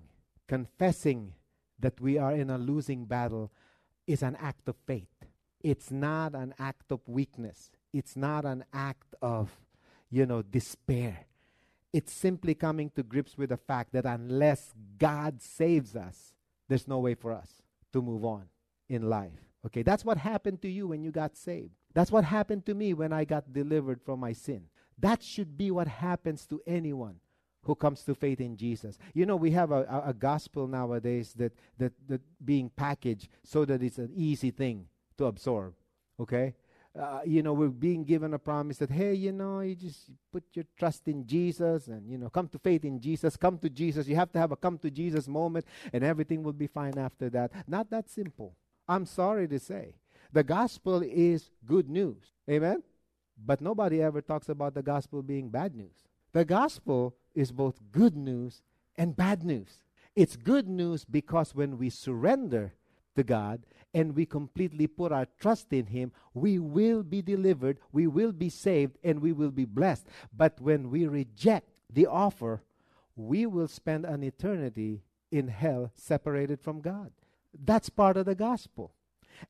confessing 0.48 1.34
that 1.80 2.00
we 2.00 2.18
are 2.18 2.34
in 2.34 2.50
a 2.50 2.58
losing 2.58 3.06
battle 3.06 3.52
is 4.06 4.22
an 4.22 4.36
act 4.40 4.68
of 4.68 4.76
faith. 4.86 5.26
It's 5.62 5.92
not 5.92 6.36
an 6.36 6.54
act 6.60 6.92
of 6.92 7.02
weakness. 7.08 7.72
It's 7.92 8.16
not 8.16 8.46
an 8.46 8.64
act 8.74 9.16
of, 9.22 9.52
you 10.10 10.26
know, 10.26 10.42
despair. 10.42 11.26
It's 11.92 12.14
simply 12.14 12.54
coming 12.54 12.92
to 12.92 13.04
grips 13.04 13.38
with 13.38 13.50
the 13.50 13.58
fact 13.58 13.94
that 13.94 14.06
unless 14.06 14.74
God 14.98 15.42
saves 15.42 15.96
us, 15.96 16.34
there's 16.68 16.88
no 16.88 17.00
way 17.00 17.16
for 17.16 17.32
us 17.32 17.62
to 17.94 18.02
move 18.02 18.24
on 18.24 18.46
in 18.90 19.10
life. 19.10 19.47
Okay, 19.66 19.82
that's 19.82 20.06
what 20.06 20.18
happened 20.18 20.62
to 20.62 20.70
you 20.70 20.88
when 20.88 21.04
you 21.04 21.12
got 21.12 21.36
saved. 21.36 21.72
That's 21.94 22.12
what 22.12 22.24
happened 22.24 22.66
to 22.68 22.74
me 22.74 22.94
when 22.94 23.12
I 23.12 23.26
got 23.26 23.52
delivered 23.52 24.02
from 24.02 24.20
my 24.20 24.34
sin. 24.34 24.64
That 25.00 25.24
should 25.24 25.58
be 25.58 25.72
what 25.72 25.88
happens 25.88 26.46
to 26.48 26.62
anyone 26.66 27.16
who 27.64 27.76
comes 27.76 28.04
to 28.04 28.16
faith 28.16 28.40
in 28.40 28.56
Jesus. 28.56 28.98
You 29.14 29.26
know, 29.26 29.36
we 29.36 29.52
have 29.52 29.72
a, 29.72 29.84
a, 29.84 30.10
a, 30.10 30.14
gospel 30.14 30.68
nowadays 30.68 31.34
that, 31.38 31.52
that, 31.78 31.92
that 32.08 32.22
being 32.44 32.70
packaged 32.70 33.28
so 33.44 33.66
that 33.66 33.84
it's 33.84 33.98
an 33.98 34.12
easy 34.16 34.52
thing 34.52 34.86
to 35.18 35.26
absorb. 35.26 35.74
Okay? 36.18 36.56
Uh, 36.98 37.20
you 37.26 37.44
know, 37.44 37.54
we're 37.54 37.68
being 37.68 38.04
given 38.04 38.34
a 38.34 38.40
promise 38.40 38.78
that, 38.78 38.90
hey, 38.90 39.14
you 39.14 39.32
know, 39.32 39.60
you 39.60 39.76
just 39.76 40.10
put 40.32 40.44
your 40.54 40.66
trust 40.80 41.08
in 41.08 41.28
Jesus 41.28 41.88
and, 41.88 42.10
you 42.10 42.18
know, 42.18 42.30
come 42.30 42.48
to 42.48 42.58
faith 42.58 42.86
in 42.86 43.00
Jesus, 43.00 43.36
come 43.36 43.58
to 43.60 43.70
Jesus. 43.70 44.08
You 44.08 44.16
have 44.16 44.32
to 44.32 44.40
have 44.40 44.52
a 44.52 44.56
come 44.56 44.78
to 44.80 44.90
Jesus 44.90 45.28
moment 45.28 45.66
and 45.92 46.04
everything 46.04 46.42
will 46.42 46.54
be 46.54 46.68
fine 46.68 46.98
after 46.98 47.30
that. 47.32 47.52
Not 47.68 47.90
that 47.92 48.10
simple. 48.10 48.56
I'm 48.88 49.06
sorry 49.06 49.48
to 49.50 49.60
say. 49.60 49.96
The 50.32 50.44
gospel 50.44 51.02
is 51.04 51.50
good 51.66 51.90
news. 51.90 52.34
Amen? 52.50 52.84
But 53.46 53.62
nobody 53.62 54.02
ever 54.02 54.22
talks 54.22 54.50
about 54.50 54.74
the 54.74 54.84
gospel 54.84 55.22
being 55.22 55.50
bad 55.50 55.76
news. 55.76 56.04
The 56.34 56.46
gospel 56.46 57.16
is 57.36 57.52
both 57.52 57.80
good 57.92 58.16
news 58.16 58.62
and 58.98 59.16
bad 59.16 59.44
news. 59.44 59.84
It's 60.16 60.36
good 60.36 60.68
news 60.68 61.06
because 61.06 61.54
when 61.54 61.78
we 61.78 61.90
surrender 61.90 62.74
to 63.16 63.24
God 63.24 63.62
and 63.94 64.16
we 64.16 64.26
completely 64.26 64.88
put 64.88 65.12
our 65.12 65.28
trust 65.40 65.72
in 65.72 65.88
Him, 65.88 66.12
we 66.34 66.60
will 66.60 67.04
be 67.04 67.22
delivered, 67.22 67.80
we 67.92 68.08
will 68.08 68.32
be 68.32 68.50
saved, 68.50 68.98
and 69.04 69.22
we 69.22 69.32
will 69.32 69.52
be 69.52 69.66
blessed. 69.66 70.08
But 70.36 70.60
when 70.60 70.90
we 70.90 71.06
reject 71.06 71.70
the 71.92 72.08
offer, 72.08 72.64
we 73.16 73.46
will 73.46 73.68
spend 73.68 74.06
an 74.06 74.24
eternity 74.24 75.02
in 75.32 75.48
hell 75.48 75.92
separated 75.96 76.62
from 76.62 76.82
God. 76.82 77.12
That's 77.64 77.90
part 77.90 78.18
of 78.18 78.26
the 78.26 78.36
gospel. 78.36 78.94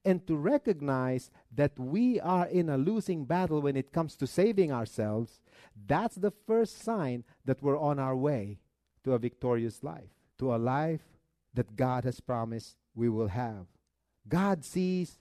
And 0.04 0.26
to 0.28 0.36
recognize 0.36 1.32
that 1.56 1.80
we 1.80 2.20
are 2.20 2.46
in 2.46 2.70
a 2.70 2.78
losing 2.78 3.26
battle 3.26 3.62
when 3.62 3.78
it 3.78 3.93
comes 3.93 4.15
to 4.17 4.28
saving 4.28 4.72
ourselves, 4.72 5.39
that's 5.88 6.15
the 6.15 6.34
first 6.46 6.82
sign 6.82 7.24
that 7.46 7.62
we're 7.63 7.80
on 7.80 8.00
our 8.00 8.15
way 8.15 8.60
to 9.04 9.13
a 9.13 9.20
victorious 9.20 9.84
life, 9.84 10.10
to 10.39 10.54
a 10.54 10.58
life 10.58 11.04
that 11.54 11.76
God 11.76 12.04
has 12.04 12.20
promised 12.20 12.76
we 12.96 13.08
will 13.08 13.30
have. 13.30 13.65
God 14.28 14.65
sees 14.65 15.20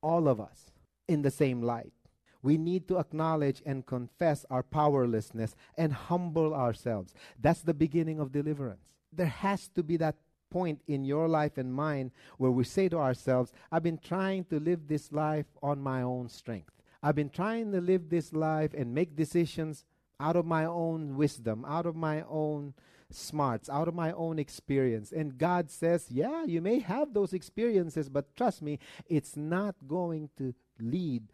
all 0.00 0.28
of 0.28 0.40
us 0.40 0.70
in 1.08 1.22
the 1.22 1.30
same 1.30 1.62
light. 1.62 1.92
We 2.40 2.56
need 2.56 2.86
to 2.88 2.98
acknowledge 2.98 3.62
and 3.66 3.84
confess 3.84 4.46
our 4.48 4.62
powerlessness 4.62 5.56
and 5.76 5.92
humble 5.92 6.54
ourselves. 6.54 7.14
That's 7.40 7.62
the 7.62 7.74
beginning 7.74 8.20
of 8.20 8.30
deliverance. 8.30 8.92
There 9.12 9.26
has 9.26 9.68
to 9.68 9.82
be 9.82 9.96
that 9.96 10.14
point 10.50 10.80
in 10.86 11.04
your 11.04 11.28
life 11.28 11.58
and 11.58 11.72
mine 11.72 12.10
where 12.36 12.50
we 12.50 12.64
say 12.64 12.88
to 12.88 12.98
ourselves, 12.98 13.52
I've 13.70 13.82
been 13.82 13.98
trying 13.98 14.44
to 14.46 14.60
live 14.60 14.88
this 14.88 15.12
life 15.12 15.46
on 15.62 15.80
my 15.80 16.02
own 16.02 16.28
strength. 16.28 16.70
I've 17.02 17.14
been 17.14 17.30
trying 17.30 17.72
to 17.72 17.80
live 17.80 18.08
this 18.08 18.32
life 18.32 18.74
and 18.74 18.94
make 18.94 19.16
decisions 19.16 19.84
out 20.20 20.36
of 20.36 20.46
my 20.46 20.64
own 20.64 21.16
wisdom, 21.16 21.64
out 21.66 21.86
of 21.86 21.94
my 21.94 22.22
own 22.28 22.74
smarts, 23.10 23.68
out 23.68 23.88
of 23.88 23.94
my 23.94 24.12
own 24.12 24.38
experience. 24.38 25.12
And 25.12 25.38
God 25.38 25.70
says, 25.70 26.10
Yeah, 26.10 26.44
you 26.44 26.60
may 26.60 26.80
have 26.80 27.14
those 27.14 27.32
experiences, 27.32 28.08
but 28.08 28.34
trust 28.36 28.62
me, 28.62 28.78
it's 29.06 29.36
not 29.36 29.76
going 29.86 30.30
to 30.38 30.54
lead 30.80 31.28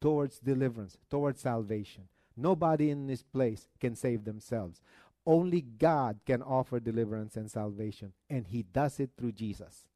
towards 0.00 0.38
deliverance, 0.38 0.96
towards 1.10 1.40
salvation. 1.40 2.04
Nobody 2.36 2.90
in 2.90 3.06
this 3.06 3.22
place 3.22 3.66
can 3.80 3.94
save 3.94 4.24
themselves. 4.24 4.80
Only 5.26 5.60
God 5.60 6.20
can 6.26 6.42
offer 6.42 6.80
deliverance 6.80 7.36
and 7.36 7.50
salvation, 7.50 8.14
and 8.28 8.46
He 8.46 8.62
does 8.62 8.98
it 9.00 9.10
through 9.16 9.32
Jesus. 9.32 9.86